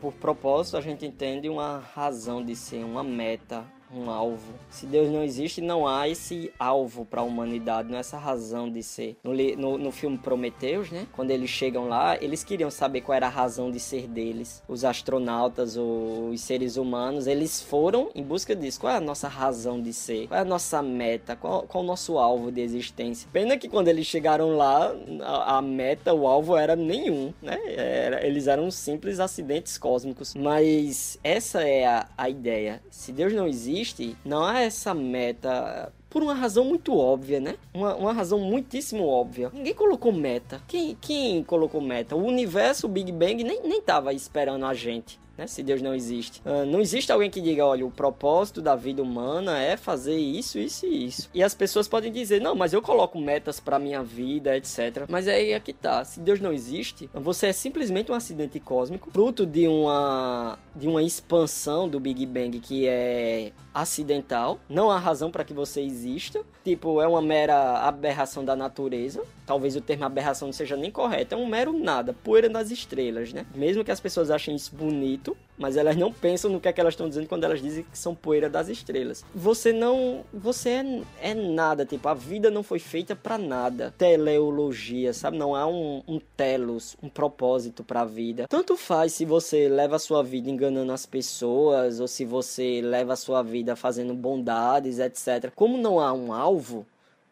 [0.00, 3.64] Por propósito, a gente entende uma razão de ser, uma meta,
[3.96, 4.54] um alvo.
[4.70, 8.70] Se Deus não existe, não há esse alvo para a humanidade, não é essa razão
[8.70, 9.16] de ser.
[9.22, 11.06] No, no, no, filme Prometeus, né?
[11.12, 14.62] Quando eles chegam lá, eles queriam saber qual era a razão de ser deles.
[14.68, 18.80] Os astronautas, os seres humanos, eles foram em busca disso.
[18.80, 20.28] Qual é a nossa razão de ser?
[20.28, 21.36] Qual é a nossa meta?
[21.36, 23.28] Qual, qual o nosso alvo de existência?
[23.32, 27.58] Pena que quando eles chegaram lá, a, a meta, o alvo era nenhum, né?
[27.66, 30.34] Era, eles eram simples acidentes cósmicos.
[30.34, 32.82] Mas essa é a, a ideia.
[32.90, 37.56] Se Deus não existe, existe, não há essa meta por uma razão muito óbvia, né?
[37.72, 39.50] Uma, uma razão muitíssimo óbvia.
[39.52, 40.62] Ninguém colocou meta.
[40.66, 42.16] Quem, quem colocou meta?
[42.16, 45.46] O universo, o Big Bang, nem, nem tava esperando a gente né?
[45.46, 46.40] Se Deus não existe.
[46.44, 50.58] Uh, não existe alguém que diga, olha, o propósito da vida humana é fazer isso,
[50.58, 51.30] isso e isso.
[51.34, 55.06] E as pessoas podem dizer, não, mas eu coloco metas para minha vida, etc.
[55.08, 56.04] Mas aí é que tá.
[56.04, 61.02] Se Deus não existe, você é simplesmente um acidente cósmico, fruto de uma de uma
[61.02, 64.58] expansão do Big Bang que é acidental.
[64.68, 66.42] Não há razão para que você exista.
[66.64, 69.22] Tipo, é uma mera aberração da natureza.
[69.46, 71.34] Talvez o termo aberração não seja nem correto.
[71.34, 73.46] É um mero nada, poeira das estrelas, né?
[73.54, 76.80] Mesmo que as pessoas achem isso bonito mas elas não pensam no que, é que
[76.80, 79.24] elas estão dizendo quando elas dizem que são poeira das estrelas.
[79.34, 80.24] Você não.
[80.32, 83.94] Você é, é nada, tipo, a vida não foi feita para nada.
[83.96, 85.36] Teleologia, sabe?
[85.36, 88.46] Não há um, um telos, um propósito para a vida.
[88.48, 93.12] Tanto faz se você leva a sua vida enganando as pessoas, ou se você leva
[93.12, 95.52] a sua vida fazendo bondades, etc.
[95.54, 96.84] Como não há um alvo,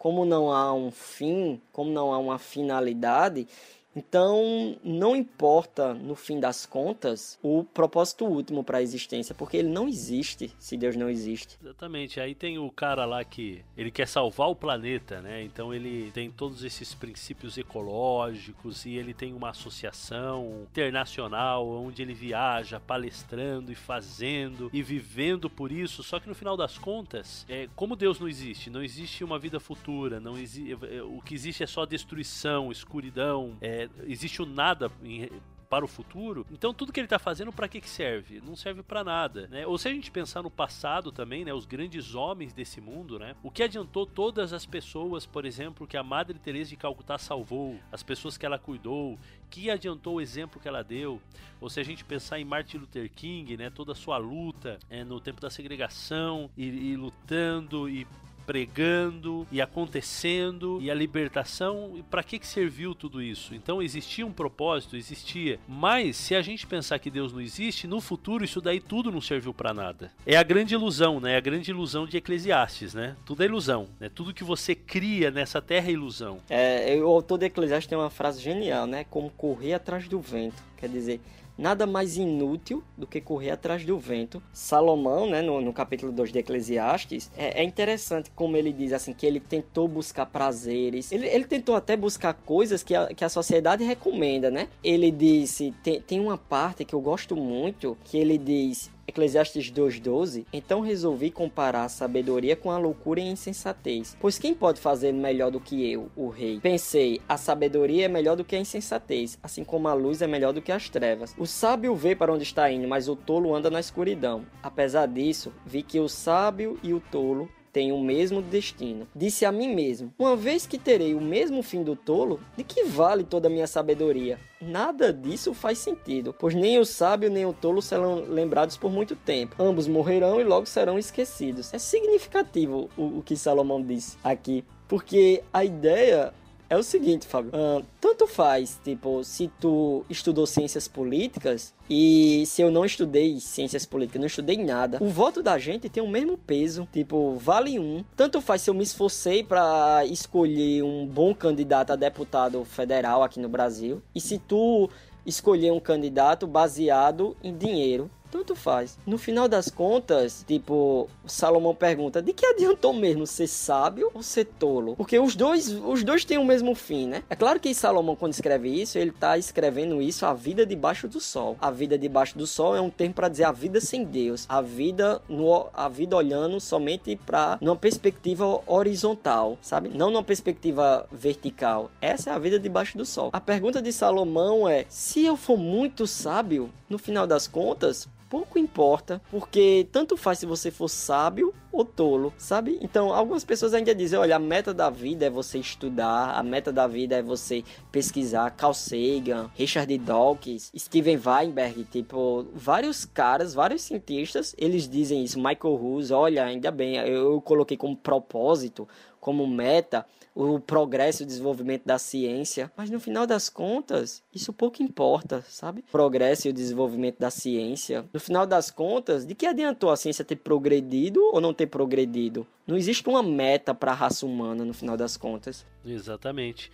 [0.03, 3.47] como não há um fim, como não há uma finalidade,
[3.95, 9.69] então, não importa, no fim das contas, o propósito último para a existência, porque ele
[9.69, 11.59] não existe se Deus não existe.
[11.63, 12.19] Exatamente.
[12.19, 15.43] Aí tem o cara lá que ele quer salvar o planeta, né?
[15.43, 22.15] Então ele tem todos esses princípios ecológicos e ele tem uma associação internacional onde ele
[22.15, 26.03] viaja palestrando e fazendo e vivendo por isso.
[26.03, 29.61] Só que no final das contas, é, como Deus não existe, não existe uma vida
[29.61, 35.29] futura, não existe, o que existe é só destruição, escuridão, é, existe o nada em,
[35.73, 38.43] para o futuro, então tudo que ele está fazendo para que, que serve?
[38.45, 39.67] Não serve para nada, né?
[39.67, 43.35] Ou se a gente pensar no passado também, né, os grandes homens desse mundo, né?
[43.43, 47.81] O que adiantou todas as pessoas, por exemplo, que a Madre Teresa de Calcutá salvou,
[47.91, 49.19] as pessoas que ela cuidou,
[49.49, 51.19] que adiantou o exemplo que ela deu?
[51.59, 55.03] Ou se a gente pensar em Martin Luther King, né, toda a sua luta é,
[55.05, 58.07] no tempo da segregação e, e lutando e
[58.47, 63.55] pregando e acontecendo e a libertação e para que que serviu tudo isso?
[63.55, 65.59] Então existia um propósito, existia.
[65.69, 69.21] Mas se a gente pensar que Deus não existe, no futuro isso daí tudo não
[69.21, 70.13] serviu para nada.
[70.27, 71.35] É a grande ilusão, né?
[71.35, 73.17] É a grande ilusão de Eclesiastes, né?
[73.25, 74.09] Tudo é ilusão, né?
[74.09, 76.39] Tudo que você cria nessa terra é ilusão.
[76.49, 79.05] É, o autor de Eclesiastes tem uma frase genial, né?
[79.09, 80.63] Como correr atrás do vento.
[80.77, 81.21] Quer dizer,
[81.57, 84.43] nada mais inútil do que correr atrás do vento.
[84.53, 89.13] Salomão, né, no, no capítulo 2 de Eclesiastes, é, é, interessante como ele diz assim
[89.13, 93.29] que ele tentou buscar prazeres, ele, ele tentou até buscar coisas que a, que a
[93.29, 94.69] sociedade recomenda, né?
[94.83, 100.47] Ele disse, tem, tem uma parte que eu gosto muito, que ele diz, Eclesiastes 2,12
[100.53, 104.17] Então resolvi comparar a sabedoria com a loucura e a insensatez.
[104.21, 106.61] Pois quem pode fazer melhor do que eu, o rei?
[106.61, 110.53] Pensei, a sabedoria é melhor do que a insensatez, assim como a luz é melhor
[110.53, 111.35] do que as trevas.
[111.39, 114.45] O sábio vê para onde está indo, mas o tolo anda na escuridão.
[114.63, 119.09] Apesar disso, vi que o sábio e o tolo têm o mesmo destino.
[119.15, 122.85] Disse a mim mesmo: Uma vez que terei o mesmo fim do tolo, de que
[122.85, 124.39] vale toda a minha sabedoria?
[124.61, 129.17] Nada disso faz sentido, pois nem o sábio nem o tolo serão lembrados por muito
[129.17, 129.57] tempo.
[129.59, 131.73] Ambos morrerão e logo serão esquecidos.
[131.75, 136.33] É significativo o, o que Salomão disse aqui, porque a ideia
[136.73, 137.51] é o seguinte, Fábio.
[137.51, 143.85] Uh, tanto faz, tipo, se tu estudou ciências políticas e se eu não estudei ciências
[143.85, 148.03] políticas, não estudei nada, o voto da gente tem o mesmo peso, tipo, vale um.
[148.17, 153.39] Tanto faz se eu me esforcei para escolher um bom candidato a deputado federal aqui
[153.39, 154.89] no Brasil e se tu
[155.27, 158.99] escolher um candidato baseado em dinheiro tanto faz.
[159.07, 164.47] No final das contas, tipo, Salomão pergunta: de que adiantou mesmo ser sábio ou ser
[164.47, 164.97] tolo?
[164.97, 167.23] Porque os dois, os dois têm o mesmo fim, né?
[167.29, 171.21] É claro que Salomão, quando escreve isso, ele tá escrevendo isso a vida debaixo do
[171.21, 171.59] sol.
[171.61, 174.63] A vida debaixo do sol é um termo para dizer a vida sem Deus, a
[174.63, 179.91] vida no, a vida olhando somente para numa perspectiva horizontal, sabe?
[179.91, 181.91] Não numa perspectiva vertical.
[182.01, 183.29] Essa é a vida debaixo do sol.
[183.33, 188.59] A pergunta de Salomão é: se eu for muito sábio, no final das contas, pouco
[188.59, 192.79] importa, porque tanto faz se você for sábio ou tolo, sabe?
[192.81, 196.73] Então, algumas pessoas ainda dizem, olha, a meta da vida é você estudar, a meta
[196.73, 198.51] da vida é você pesquisar.
[198.53, 205.37] Carl Sagan, Richard Dawkins, Steven Weinberg, tipo, vários caras, vários cientistas, eles dizem isso.
[205.37, 208.89] Michael Hughes, olha, ainda bem, eu coloquei como propósito,
[209.21, 214.53] como meta, o progresso e o desenvolvimento da ciência, mas no final das contas, isso
[214.53, 215.85] pouco importa, sabe?
[215.91, 218.05] Progresso e o desenvolvimento da ciência.
[218.13, 222.47] No final das contas, de que adiantou a ciência ter progredido ou não ter progredido?
[222.67, 225.67] Não existe uma meta para a raça humana no final das contas.
[225.85, 226.71] Exatamente.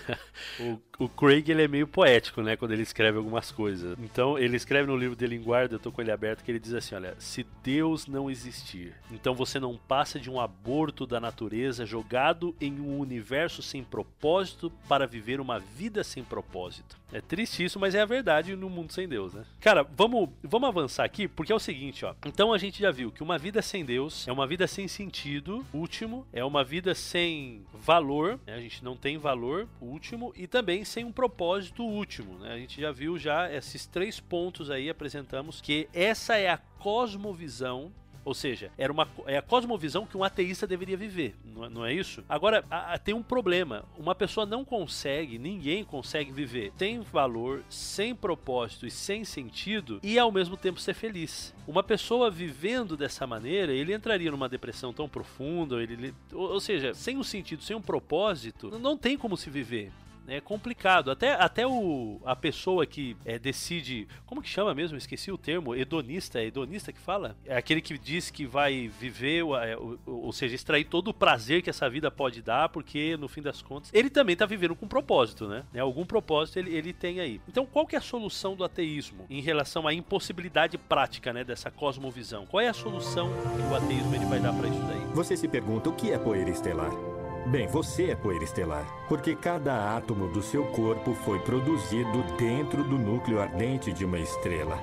[0.58, 3.96] o, o, Craig ele é meio poético, né, quando ele escreve algumas coisas.
[3.98, 6.72] Então ele escreve no livro dele em eu tô com ele aberto, que ele diz
[6.72, 11.84] assim, olha, se Deus não existir, então você não passa de um aborto da natureza
[11.84, 16.96] jogado em um universo sem propósito para viver uma vida sem propósito.
[17.12, 19.44] É triste isso, mas é a verdade no mundo sem Deus, né?
[19.60, 22.14] Cara, vamos, vamos avançar aqui, porque é o seguinte, ó.
[22.26, 25.64] Então a gente já viu que uma vida sem Deus é uma vida sem sentido,
[25.72, 28.54] último, é uma vida sem valor, né?
[28.54, 32.52] a gente não tem valor, último, e também sem um propósito último, né?
[32.52, 37.92] A gente já viu já esses três pontos aí, apresentamos que essa é a cosmovisão
[38.28, 41.86] ou seja, era uma, é a cosmovisão que um ateísta deveria viver, não é, não
[41.86, 42.22] é isso?
[42.28, 43.86] Agora, a, a, tem um problema.
[43.96, 50.18] Uma pessoa não consegue, ninguém consegue viver sem valor, sem propósito e sem sentido e
[50.18, 51.54] ao mesmo tempo ser feliz.
[51.66, 56.92] Uma pessoa vivendo dessa maneira, ele entraria numa depressão tão profunda, ele, ou, ou seja,
[56.92, 59.90] sem um sentido, sem um propósito, não tem como se viver
[60.28, 61.10] é complicado.
[61.10, 64.06] Até, até o, a pessoa que é, decide.
[64.26, 64.96] Como que chama mesmo?
[64.96, 65.74] Esqueci o termo.
[65.74, 66.40] Hedonista.
[66.40, 67.36] É hedonista que fala?
[67.44, 71.62] É aquele que diz que vai viver, é, ou, ou seja, extrair todo o prazer
[71.62, 74.86] que essa vida pode dar, porque no fim das contas ele também está vivendo com
[74.86, 75.64] propósito, né?
[75.72, 77.40] É, algum propósito ele, ele tem aí.
[77.48, 81.70] Então, qual que é a solução do ateísmo em relação à impossibilidade prática, né, dessa
[81.70, 82.46] cosmovisão?
[82.46, 85.00] Qual é a solução que o ateísmo ele vai dar para isso daí?
[85.14, 87.17] Você se pergunta o que é poeira estelar?
[87.46, 92.98] Bem, você é poeira estelar, porque cada átomo do seu corpo foi produzido dentro do
[92.98, 94.78] núcleo ardente de uma estrela.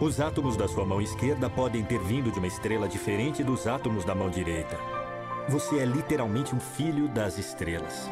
[0.00, 4.04] Os átomos da sua mão esquerda podem ter vindo de uma estrela diferente dos átomos
[4.04, 4.76] da mão direita.
[5.48, 8.08] Você é literalmente um filho das estrelas.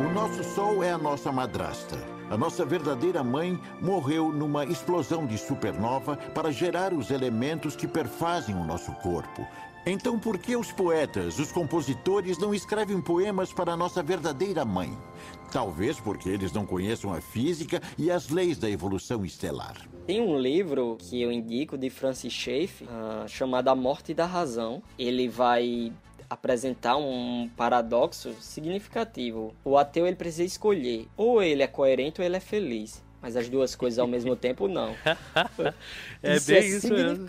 [0.00, 1.96] O nosso Sol é a nossa madrasta.
[2.30, 8.54] A nossa verdadeira mãe morreu numa explosão de supernova para gerar os elementos que perfazem
[8.56, 9.46] o nosso corpo.
[9.86, 14.96] Então, por que os poetas, os compositores, não escrevem poemas para a nossa verdadeira mãe?
[15.52, 19.76] Talvez porque eles não conheçam a física e as leis da evolução estelar.
[20.06, 24.82] Tem um livro que eu indico de Francis Schaeffer, uh, chamado A Morte da Razão.
[24.98, 25.92] Ele vai
[26.30, 29.54] apresentar um paradoxo significativo.
[29.62, 33.04] O ateu ele precisa escolher, ou ele é coerente ou ele é feliz.
[33.20, 34.94] Mas as duas coisas ao mesmo tempo não.
[36.22, 37.28] é isso bem é isso mesmo.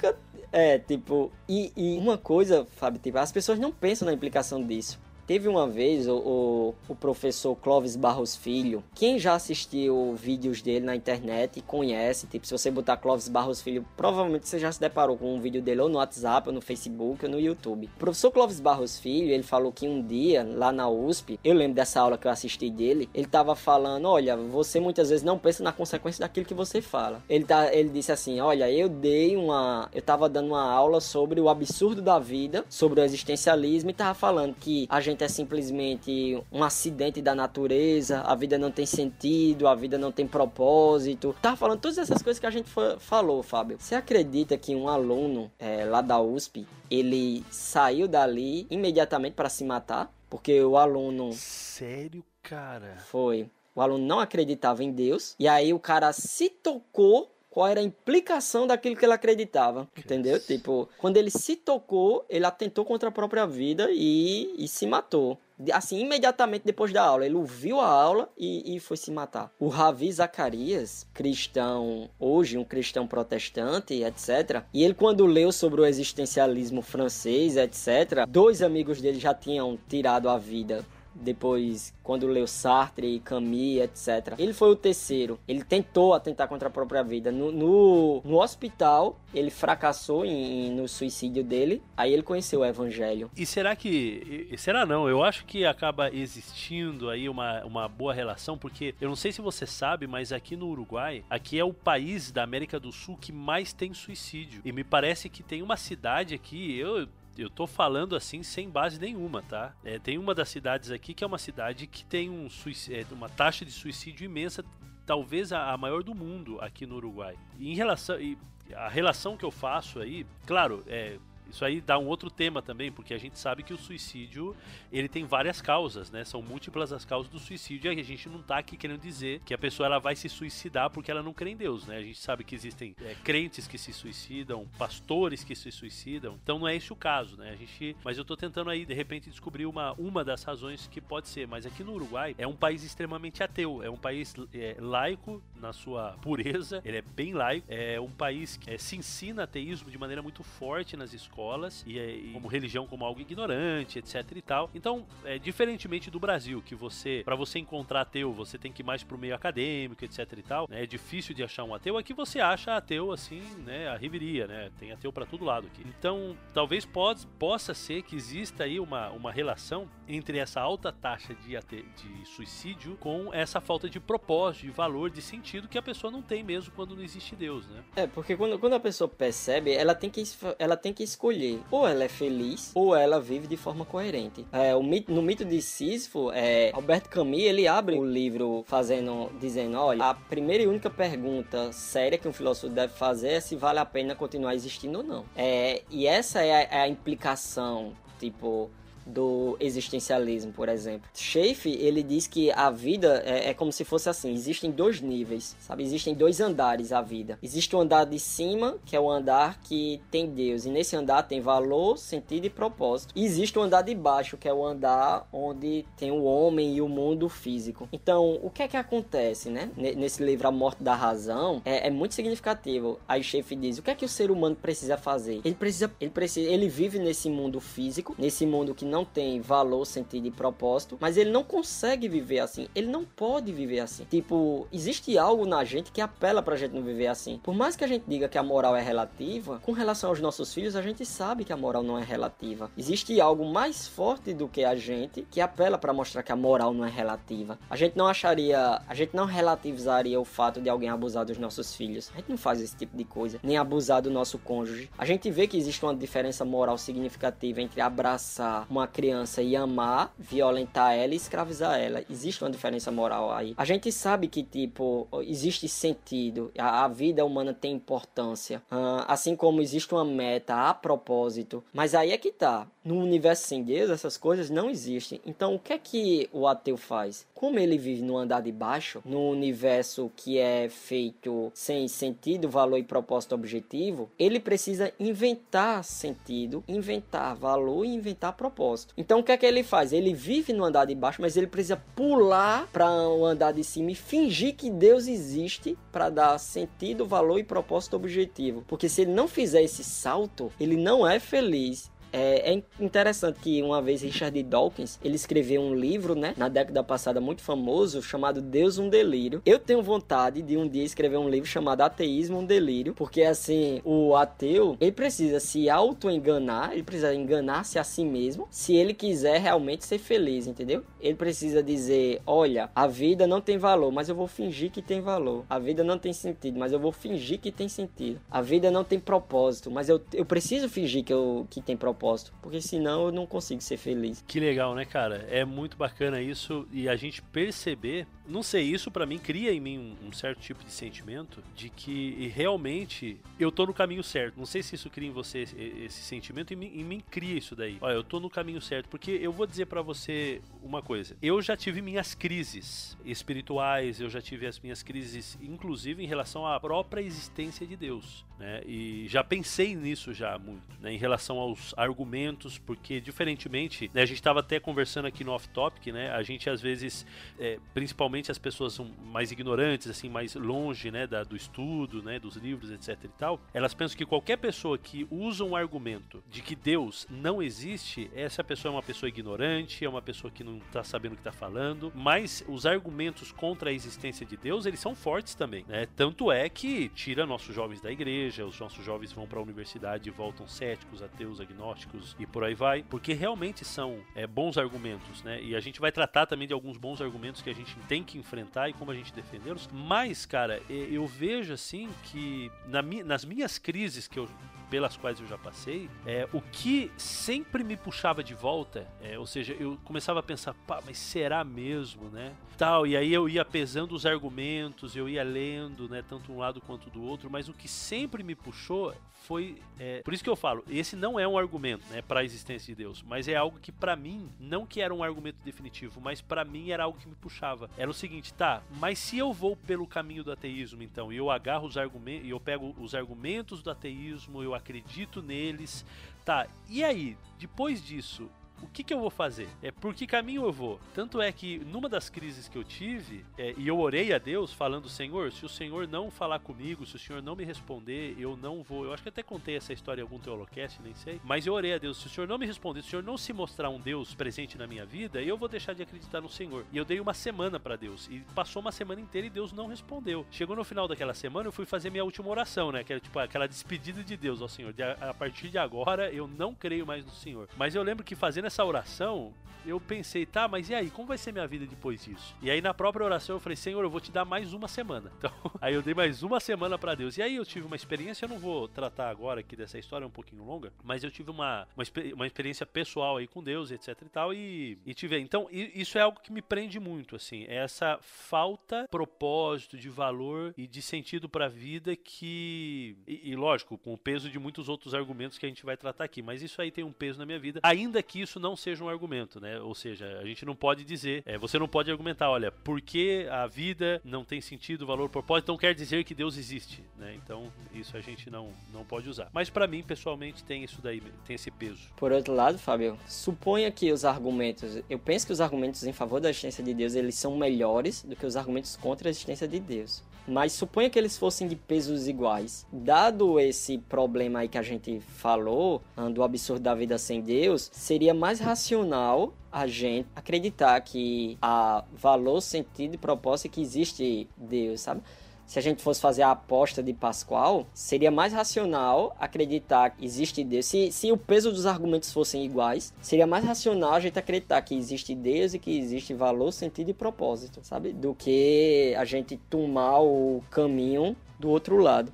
[0.58, 4.97] É, tipo, e, e uma coisa, Fábio, tipo, as pessoas não pensam na implicação disso.
[5.28, 8.84] Teve uma vez o, o, o, professor Clóvis Barros Filho.
[8.93, 12.28] Quem já assistiu vídeos dele na internet conhece.
[12.28, 15.63] Tipo, se você botar Clóvis Barros Filho, provavelmente você já se deparou com um vídeo
[15.63, 17.89] dele ou no WhatsApp, ou no Facebook, ou no YouTube.
[17.95, 21.73] O professor Clóvis Barros Filho, ele falou que um dia, lá na USP, eu lembro
[21.73, 25.63] dessa aula que eu assisti dele, ele tava falando: olha, você muitas vezes não pensa
[25.63, 27.23] na consequência daquilo que você fala.
[27.28, 29.89] Ele, tá, ele disse assim: olha, eu dei uma.
[29.91, 34.13] Eu tava dando uma aula sobre o absurdo da vida, sobre o existencialismo, e tava
[34.13, 39.68] falando que a gente é simplesmente um acidente da natureza, a vida não tem sentido,
[39.68, 41.36] a vida não tem propósito.
[41.41, 43.78] Tá falando todas essas coisas que a gente falou, Fábio.
[43.80, 49.63] Você acredita que um aluno é, lá da USP, ele saiu dali imediatamente para se
[49.63, 50.11] matar?
[50.30, 51.32] Porque o aluno.
[51.34, 52.97] Sério, cara?
[53.09, 53.49] Foi.
[53.76, 55.36] O aluno não acreditava em Deus.
[55.38, 60.38] E aí o cara se tocou qual era a implicação daquilo que ele acreditava, entendeu?
[60.41, 65.39] Tipo, quando ele se tocou, ele atentou contra a própria vida e, e se matou.
[65.72, 69.53] Assim, imediatamente depois da aula, ele ouviu a aula e, e foi se matar.
[69.58, 74.64] O Ravi Zacarias, cristão, hoje um cristão protestante, etc.
[74.74, 80.28] E ele, quando leu sobre o existencialismo francês, etc., dois amigos dele já tinham tirado
[80.28, 80.86] a vida
[81.16, 84.36] depois quando leu Sartre, Camus, etc.
[84.38, 85.39] Ele foi o terceiro.
[85.47, 87.32] Ele tentou atentar contra a própria vida.
[87.32, 91.82] No, no, no hospital, ele fracassou em, no suicídio dele.
[91.97, 93.32] Aí ele conheceu o evangelho.
[93.36, 94.53] E será que.
[94.57, 95.09] Será não?
[95.09, 99.41] Eu acho que acaba existindo aí uma, uma boa relação, porque eu não sei se
[99.41, 103.32] você sabe, mas aqui no Uruguai, aqui é o país da América do Sul que
[103.32, 104.61] mais tem suicídio.
[104.63, 107.07] E me parece que tem uma cidade aqui, eu
[107.38, 109.73] eu tô falando assim sem base nenhuma, tá?
[109.83, 112.47] É, tem uma das cidades aqui que é uma cidade que tem um
[112.89, 114.63] é, uma taxa de suicídio imensa,
[115.05, 117.36] talvez a, a, maior do mundo aqui no Uruguai.
[117.59, 118.19] E em relação.
[118.19, 118.38] E
[118.73, 121.19] a relação que eu faço aí, claro, é
[121.50, 124.56] isso aí dá um outro tema também, porque a gente sabe que o suicídio
[124.91, 126.24] ele tem várias causas, né?
[126.24, 129.54] São múltiplas as causas do suicídio e a gente não tá aqui querendo dizer que
[129.54, 131.98] a pessoa ela vai se suicidar porque ela não crê em Deus, né?
[131.98, 136.60] A gente sabe que existem é, crentes que se suicidam, pastores que se suicidam, então
[136.60, 137.52] não é esse o caso, né?
[137.52, 141.00] A gente, mas eu tô tentando aí de repente descobrir uma, uma das razões que
[141.00, 144.76] pode ser, mas aqui no Uruguai é um país extremamente ateu, é um país é,
[144.80, 149.43] laico na sua pureza, ele é bem laico, é um país que é, se ensina
[149.43, 153.99] ateísmo de maneira muito forte nas escolas escolas e, e como religião como algo ignorante,
[153.99, 154.69] etc e tal.
[154.73, 158.86] Então, é, diferentemente do Brasil, que você, para você encontrar ateu, você tem que ir
[158.86, 160.83] mais pro meio acadêmico, etc e tal, né?
[160.83, 161.97] É difícil de achar um ateu.
[161.97, 163.89] Aqui você acha ateu assim, né?
[163.89, 164.71] A riveria, né?
[164.79, 165.83] Tem ateu para todo lado aqui.
[165.86, 171.33] Então, talvez pode, possa ser que exista aí uma, uma relação entre essa alta taxa
[171.33, 175.81] de, ate, de suicídio com essa falta de propósito, de valor, de sentido que a
[175.81, 177.83] pessoa não tem mesmo quando não existe Deus, né?
[177.95, 180.23] É, porque quando, quando a pessoa percebe, ela tem que,
[180.59, 184.45] ela tem que escolher escolher ou ela é feliz ou ela vive de forma coerente.
[184.51, 189.32] É, o mito, no mito de Sísifo, é, Alberto Camus ele abre o livro fazendo,
[189.39, 193.55] dizendo, olha, a primeira e única pergunta séria que um filósofo deve fazer é se
[193.55, 195.26] vale a pena continuar existindo ou não.
[195.36, 198.69] É, e essa é a, é a implicação, tipo
[199.06, 201.10] do existencialismo, por exemplo.
[201.14, 205.56] Schaefer, ele diz que a vida é, é, como se fosse assim, existem dois níveis,
[205.60, 205.84] sabe?
[205.84, 207.38] Existem dois andares a vida.
[207.41, 211.24] Existe o andar de cima, que é o andar que tem Deus, e nesse andar
[211.24, 213.14] tem valor, sentido e propósito.
[213.16, 216.82] E existe o andar de baixo, que é o andar onde tem o homem e
[216.82, 217.88] o mundo físico.
[217.91, 219.70] Então, o que é que acontece, né?
[219.76, 222.99] Nesse livro A Morte da Razão, é, é muito significativo.
[223.08, 225.41] Aí Schaefer diz, o que é que o ser humano precisa fazer?
[225.43, 229.86] Ele precisa, ele precisa, ele vive nesse mundo físico, nesse mundo que não tem valor,
[229.86, 232.68] sentido e propósito, mas ele não consegue viver assim.
[232.76, 234.06] Ele não pode viver assim.
[234.06, 237.39] Tipo, existe algo na gente que apela pra gente não viver assim.
[237.43, 240.54] Por mais que a gente diga que a moral é relativa, com relação aos nossos
[240.54, 242.70] filhos, a gente sabe que a moral não é relativa.
[242.78, 246.74] Existe algo mais forte do que a gente que apela para mostrar que a moral
[246.74, 247.58] não é relativa.
[247.70, 251.76] A gente não acharia, a gente não relativizaria o fato de alguém abusar dos nossos
[251.76, 252.12] filhos.
[252.14, 254.89] A gente não faz esse tipo de coisa, nem abusar do nosso cônjuge.
[254.98, 259.55] A gente vê que existe uma diferença moral significativa entre abraçar uma uma criança e
[259.55, 262.03] amar, violentar ela e escravizar ela.
[262.09, 263.53] Existe uma diferença moral aí.
[263.57, 269.36] A gente sabe que, tipo, existe sentido, a, a vida humana tem importância, uh, assim
[269.36, 271.63] como existe uma meta a propósito.
[271.73, 272.67] Mas aí é que tá.
[272.86, 275.19] No universo sem Deus, essas coisas não existem.
[275.25, 277.25] Então, o que é que o ateu faz?
[277.33, 282.77] Como ele vive no andar de baixo, no universo que é feito sem sentido, valor
[282.77, 288.93] e propósito objetivo, ele precisa inventar sentido, inventar valor e inventar propósito.
[288.95, 289.91] Então, o que é que ele faz?
[289.91, 293.89] Ele vive no andar de baixo, mas ele precisa pular para o andar de cima
[293.89, 298.63] e fingir que Deus existe para dar sentido, valor e propósito objetivo.
[298.67, 303.62] Porque se ele não fizer esse salto, ele não é feliz é, é, interessante que
[303.62, 308.42] uma vez Richard Dawkins ele escreveu um livro, né, na década passada muito famoso, chamado
[308.42, 309.42] Deus um Delírio.
[309.46, 313.82] Eu tenho vontade de um dia escrever um livro chamado Ateísmo um Delírio, porque assim
[313.83, 319.42] o ateu ele precisa se auto-enganar, ele precisa enganar-se a si mesmo, se ele quiser
[319.42, 320.83] realmente ser feliz, entendeu?
[321.01, 325.01] Ele precisa dizer, olha, a vida não tem valor, mas eu vou fingir que tem
[325.01, 325.43] valor.
[325.50, 328.21] A vida não tem sentido, mas eu vou fingir que tem sentido.
[328.32, 332.04] A vida não tem propósito, mas eu, eu preciso fingir que, eu, que tem propósito
[332.05, 334.23] propósito, porque senão eu não consigo ser feliz.
[334.27, 335.25] Que legal, né, cara?
[335.29, 339.60] É muito bacana isso e a gente perceber, não sei, isso para mim cria em
[339.60, 344.38] mim um, um, certo tipo de sentimento de que realmente eu tô no caminho certo.
[344.38, 347.56] Não sei se isso cria em você esse, esse sentimento e em mim cria isso
[347.56, 347.78] daí.
[347.82, 351.16] Olha, eu tô no caminho certo, porque eu vou dizer para você uma coisa.
[351.22, 356.46] Eu já tive minhas crises espirituais, eu já tive as minhas crises, inclusive em relação
[356.47, 358.62] à própria existência de Deus, né?
[358.66, 360.92] E já pensei nisso já muito, né?
[360.92, 365.88] Em relação aos argumentos, porque diferentemente, né, a gente estava até conversando aqui no off-topic,
[365.88, 366.10] né?
[366.12, 367.06] A gente às vezes,
[367.39, 372.20] é, principalmente as pessoas são mais ignorantes, assim, mais longe, né, da, do estudo, né,
[372.20, 376.42] dos livros, etc e tal, elas pensam que qualquer pessoa que usa um argumento de
[376.42, 380.58] que Deus não existe, essa pessoa é uma pessoa ignorante, é uma pessoa que não
[380.58, 384.79] está sabendo o que está falando, mas os argumentos contra a existência de Deus, eles
[384.79, 385.87] são fortes também, né?
[385.96, 390.09] Tanto é que tira nossos jovens da igreja, os nossos jovens vão para a universidade
[390.09, 394.58] e voltam céticos, ateus, agnósticos, gnósticos e por aí vai, porque realmente são é, bons
[394.58, 395.42] argumentos, né?
[395.42, 398.17] E a gente vai tratar também de alguns bons argumentos que a gente tem que
[398.17, 399.67] enfrentar e como a gente defendê-los.
[399.71, 404.29] Mas, cara, eu vejo assim que na, nas minhas crises que eu
[404.69, 409.25] pelas quais eu já passei, é, o que sempre me puxava de volta, é, ou
[409.25, 412.33] seja, eu começava a pensar, pá, mas será mesmo, né?
[412.57, 416.61] Tal, e aí eu ia pesando os argumentos, eu ia lendo, né, tanto um lado
[416.61, 418.93] quanto do outro, mas o que sempre me puxou
[419.26, 422.24] foi, é, por isso que eu falo, esse não é um argumento, né, para a
[422.24, 426.00] existência de Deus, mas é algo que para mim não que era um argumento definitivo,
[426.00, 427.70] mas para mim era algo que me puxava.
[427.76, 431.32] Era o seguinte, tá, mas se eu vou pelo caminho do ateísmo, então, e eu
[431.32, 435.84] agarro os argumentos, e eu pego os argumentos do ateísmo, eu acredito neles.
[436.24, 438.30] Tá, e aí, depois disso,
[438.66, 439.47] o que, que eu vou fazer?
[439.62, 440.79] É por que caminho eu vou?
[440.93, 444.51] Tanto é que numa das crises que eu tive, é, e eu orei a Deus
[444.51, 448.36] falando, Senhor, se o Senhor não falar comigo, se o Senhor não me responder, eu
[448.36, 448.83] não vou.
[448.83, 451.21] Eu acho que até contei essa história em algum teolocast, nem sei.
[451.24, 453.17] Mas eu orei a Deus, se o Senhor não me responder, se o Senhor não
[453.17, 456.66] se mostrar um Deus presente na minha vida, eu vou deixar de acreditar no Senhor.
[456.74, 458.08] E eu dei uma semana para Deus.
[458.09, 460.25] E passou uma semana inteira e Deus não respondeu.
[460.32, 462.83] Chegou no final daquela semana, eu fui fazer minha última oração, né?
[462.83, 464.74] Que era tipo aquela despedida de Deus ao Senhor.
[464.74, 467.47] De, a, a partir de agora, eu não creio mais no Senhor.
[467.55, 469.33] Mas eu lembro que fazendo essa oração,
[469.67, 472.36] eu pensei, tá, mas e aí, como vai ser minha vida depois disso?
[472.41, 475.11] E aí na própria oração eu falei, Senhor, eu vou te dar mais uma semana.
[475.25, 477.17] Então, aí eu dei mais uma semana para Deus.
[477.17, 480.07] E aí eu tive uma experiência, eu não vou tratar agora aqui dessa história, é
[480.07, 481.83] um pouquinho longa, mas eu tive uma, uma,
[482.13, 485.17] uma experiência pessoal aí com Deus, etc e tal, e, e tive.
[485.17, 489.89] Então, isso é algo que me prende muito, assim, é essa falta de propósito, de
[489.89, 494.37] valor e de sentido para a vida que, e, e lógico, com o peso de
[494.37, 497.17] muitos outros argumentos que a gente vai tratar aqui, mas isso aí tem um peso
[497.17, 499.59] na minha vida, ainda que isso não seja um argumento, né?
[499.59, 503.47] Ou seja, a gente não pode dizer, é, você não pode argumentar, olha, porque a
[503.47, 507.16] vida não tem sentido, valor, propósito, então quer dizer que Deus existe, né?
[507.16, 509.29] Então isso a gente não, não pode usar.
[509.33, 511.89] Mas para mim, pessoalmente, tem isso daí, tem esse peso.
[511.95, 516.20] Por outro lado, Fábio, suponha que os argumentos, eu penso que os argumentos em favor
[516.20, 519.59] da existência de Deus, eles são melhores do que os argumentos contra a existência de
[519.59, 520.03] Deus.
[520.28, 522.66] Mas suponha que eles fossem de pesos iguais.
[522.72, 525.82] Dado esse problema aí que a gente falou,
[526.14, 532.42] do absurdo da vida sem Deus, seria mais racional a gente acreditar que há valor,
[532.42, 535.02] sentido e propósito que existe Deus, sabe?
[535.46, 540.43] Se a gente fosse fazer a aposta de Pascoal, seria mais racional acreditar que existe
[540.43, 540.66] Deus.
[540.66, 544.76] Se, se o peso dos argumentos fossem iguais, seria mais racional a gente acreditar que
[544.76, 547.93] existe Deus e que existe valor, sentido e propósito, sabe?
[547.93, 552.12] Do que a gente tomar o caminho do outro lado.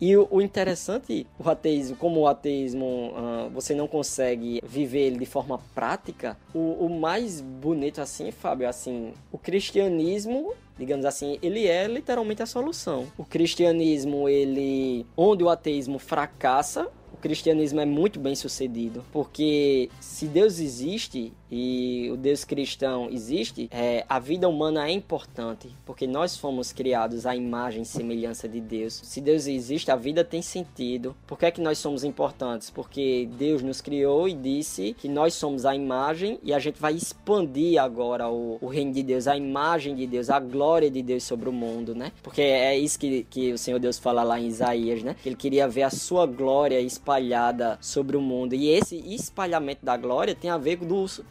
[0.00, 5.18] E o, o interessante, o ateísmo, como o ateísmo uh, você não consegue viver ele
[5.18, 11.66] de forma prática, o, o mais bonito assim, Fábio, assim, o cristianismo digamos assim, ele
[11.66, 13.06] é literalmente a solução.
[13.16, 20.26] O cristianismo, ele onde o ateísmo fracassa, o cristianismo é muito bem sucedido, porque se
[20.26, 26.34] Deus existe, e o Deus cristão existe, é, a vida humana é importante, porque nós
[26.34, 29.02] fomos criados à imagem e semelhança de Deus.
[29.04, 31.14] Se Deus existe, a vida tem sentido.
[31.26, 32.70] Por que é que nós somos importantes?
[32.70, 36.94] Porque Deus nos criou e disse que nós somos a imagem e a gente vai
[36.94, 41.22] expandir agora o, o reino de Deus, a imagem de Deus, a glória de Deus
[41.22, 42.12] sobre o mundo, né?
[42.22, 45.16] Porque é isso que, que o Senhor Deus fala lá em Isaías, né?
[45.22, 48.54] Que ele queria ver a sua glória espalhada sobre o mundo.
[48.54, 50.78] E esse espalhamento da glória tem a ver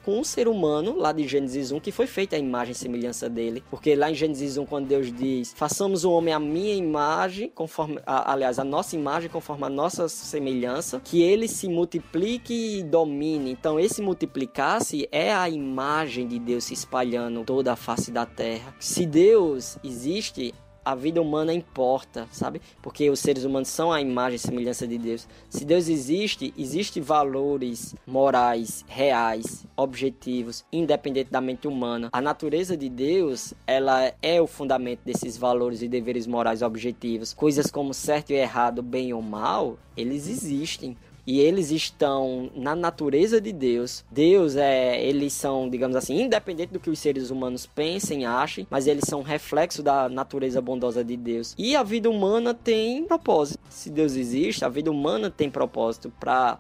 [0.06, 2.76] com com um ser humano, lá de Gênesis 1, que foi feita a imagem e
[2.76, 3.64] semelhança dele.
[3.70, 7.98] Porque lá em Gênesis 1, quando Deus diz: façamos o homem a minha imagem, conforme,
[8.06, 13.52] a, aliás, a nossa imagem, conforme a nossa semelhança, que ele se multiplique e domine.
[13.52, 18.76] Então, esse multiplicar-se é a imagem de Deus se espalhando toda a face da terra.
[18.80, 20.54] Se Deus existe,
[20.84, 22.62] a vida humana importa, sabe?
[22.82, 25.28] Porque os seres humanos são a imagem e semelhança de Deus.
[25.50, 32.10] Se Deus existe, existem valores morais, reais, objetivos, independente da mente humana.
[32.12, 37.34] A natureza de Deus, ela é o fundamento desses valores e deveres morais objetivos.
[37.34, 43.40] Coisas como certo e errado, bem ou mal, eles existem e eles estão na natureza
[43.40, 44.04] de Deus.
[44.12, 48.88] Deus é, eles são, digamos assim, independente do que os seres humanos pensem, achem, mas
[48.88, 51.54] eles são reflexo da natureza bondosa de Deus.
[51.58, 53.60] E a vida humana tem propósito.
[53.70, 56.60] Se Deus existe, a vida humana tem propósito para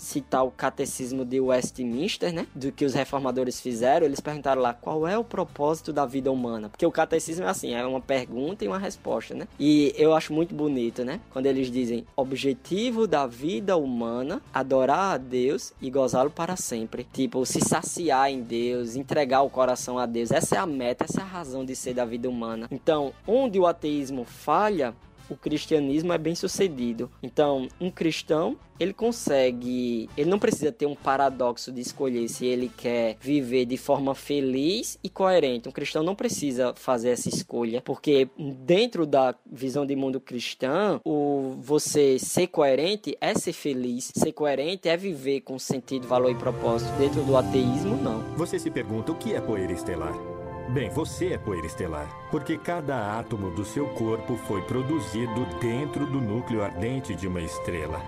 [0.00, 2.46] citar o catecismo de Westminster, né?
[2.54, 6.70] Do que os reformadores fizeram, eles perguntaram lá qual é o propósito da vida humana.
[6.70, 9.46] Porque o catecismo é assim, é uma pergunta e uma resposta, né?
[9.58, 11.20] E eu acho muito bonito, né?
[11.30, 17.06] Quando eles dizem objetivo da vida humana, adorar a Deus e gozá-lo para sempre.
[17.12, 20.30] Tipo, se saciar em Deus, entregar o coração a Deus.
[20.30, 22.68] Essa é a meta, essa é a razão de ser da vida humana.
[22.70, 24.94] Então, onde o ateísmo falha,
[25.30, 27.10] o cristianismo é bem sucedido.
[27.22, 32.70] Então, um cristão, ele consegue, ele não precisa ter um paradoxo de escolher se ele
[32.76, 35.68] quer viver de forma feliz e coerente.
[35.68, 41.56] Um cristão não precisa fazer essa escolha, porque dentro da visão de mundo cristã, o
[41.60, 46.90] você ser coerente é ser feliz, ser coerente é viver com sentido, valor e propósito.
[46.98, 48.20] Dentro do ateísmo, não.
[48.36, 50.39] Você se pergunta o que é poeira estelar?
[50.72, 56.20] Bem, você é poeira estelar, porque cada átomo do seu corpo foi produzido dentro do
[56.20, 58.00] núcleo ardente de uma estrela.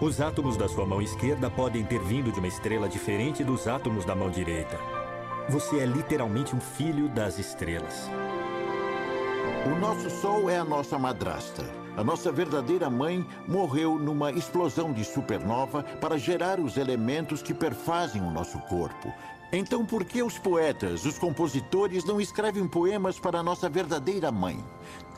[0.00, 4.04] Os átomos da sua mão esquerda podem ter vindo de uma estrela diferente dos átomos
[4.04, 4.76] da mão direita.
[5.50, 8.10] Você é literalmente um filho das estrelas.
[9.66, 11.79] O nosso Sol é a nossa madrasta.
[11.96, 18.22] A nossa verdadeira mãe morreu numa explosão de supernova para gerar os elementos que perfazem
[18.22, 19.12] o nosso corpo
[19.52, 24.62] então, por que os poetas, os compositores, não escrevem poemas para a nossa verdadeira mãe?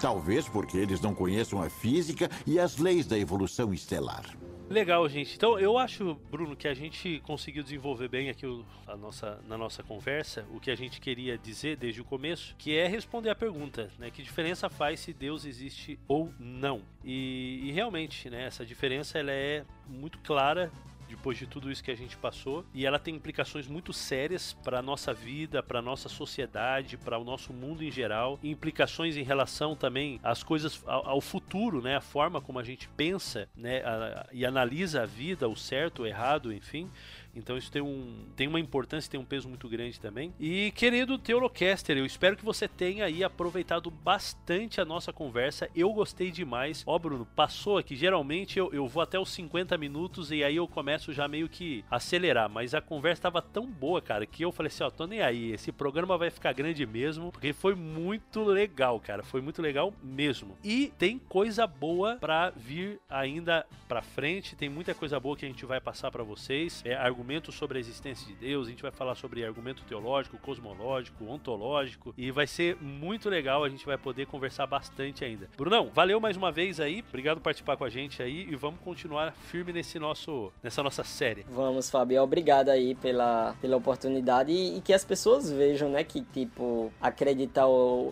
[0.01, 4.25] Talvez porque eles não conheçam a física e as leis da evolução estelar.
[4.73, 5.37] Legal, gente.
[5.37, 9.59] Então, eu acho, Bruno, que a gente conseguiu desenvolver bem aqui o, a nossa, na
[9.59, 13.35] nossa conversa o que a gente queria dizer desde o começo, que é responder a
[13.35, 14.11] pergunta, né?
[14.11, 16.81] Que diferença faz se Deus existe ou não?
[17.05, 18.47] E, e realmente, né?
[18.47, 20.73] Essa diferença ela é muito clara
[21.17, 22.65] depois de tudo isso que a gente passou.
[22.75, 27.25] E ela tem implicações muito sérias para a nossa vida, para nossa sociedade, para o
[27.25, 28.39] nosso mundo em geral.
[28.43, 31.97] Implicações em relação também às coisas, ao, ao futuro, né?
[31.97, 33.83] A forma como a gente pensa né?
[33.85, 36.91] A, e analisa a vida, o certo, o errado, enfim.
[37.35, 40.33] Então isso tem, um, tem uma importância, tem um peso muito grande também.
[40.39, 45.69] E querido Teolocaster, eu espero que você tenha aí aproveitado bastante a nossa conversa.
[45.75, 46.83] Eu gostei demais.
[46.87, 47.97] Ó, Bruno, passou aqui.
[47.97, 51.85] Geralmente eu, eu vou até os 50 minutos e aí eu começo já meio que
[51.91, 52.49] acelerar.
[52.49, 55.53] Mas a conversa estava tão boa, cara, que eu falei assim: ó, tô nem aí.
[55.53, 59.23] Esse programa vai ficar grande mesmo, porque foi muito legal, cara.
[59.23, 60.57] Foi muito legal mesmo.
[60.63, 64.57] E tem coisa boa para vir ainda para frente.
[64.57, 66.83] Tem muita coisa boa que a gente vai passar para vocês.
[66.85, 71.25] É, argumentos sobre a existência de Deus, a gente vai falar sobre argumento teológico, cosmológico,
[71.25, 75.49] ontológico e vai ser muito legal, a gente vai poder conversar bastante ainda.
[75.57, 78.81] Brunão, valeu mais uma vez aí, obrigado por participar com a gente aí e vamos
[78.81, 81.47] continuar firme nesse nosso, nessa nossa série.
[81.49, 86.23] Vamos, Fábio, obrigado aí pela, pela oportunidade e, e que as pessoas vejam, né, que
[86.23, 87.67] tipo, acreditar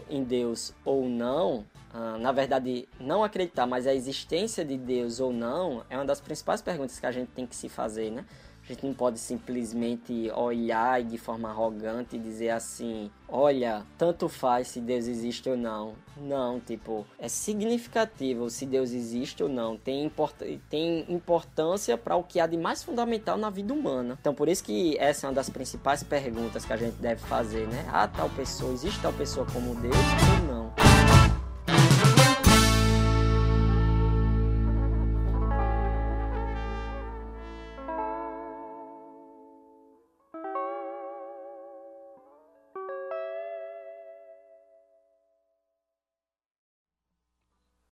[0.09, 5.33] em Deus ou não ah, na verdade, não acreditar, mas a existência de Deus ou
[5.33, 8.25] não é uma das principais perguntas que a gente tem que se fazer, né?
[8.71, 14.69] A gente não pode simplesmente olhar e de forma arrogante dizer assim: olha, tanto faz
[14.69, 15.95] se Deus existe ou não.
[16.17, 19.77] Não, tipo, é significativo se Deus existe ou não.
[19.77, 20.37] Tem, import
[20.69, 24.17] tem importância para o que há de mais fundamental na vida humana.
[24.21, 27.67] Então, por isso que essa é uma das principais perguntas que a gente deve fazer,
[27.67, 27.85] né?
[27.91, 30.80] Ah, tal pessoa, existe tal pessoa como Deus ou não?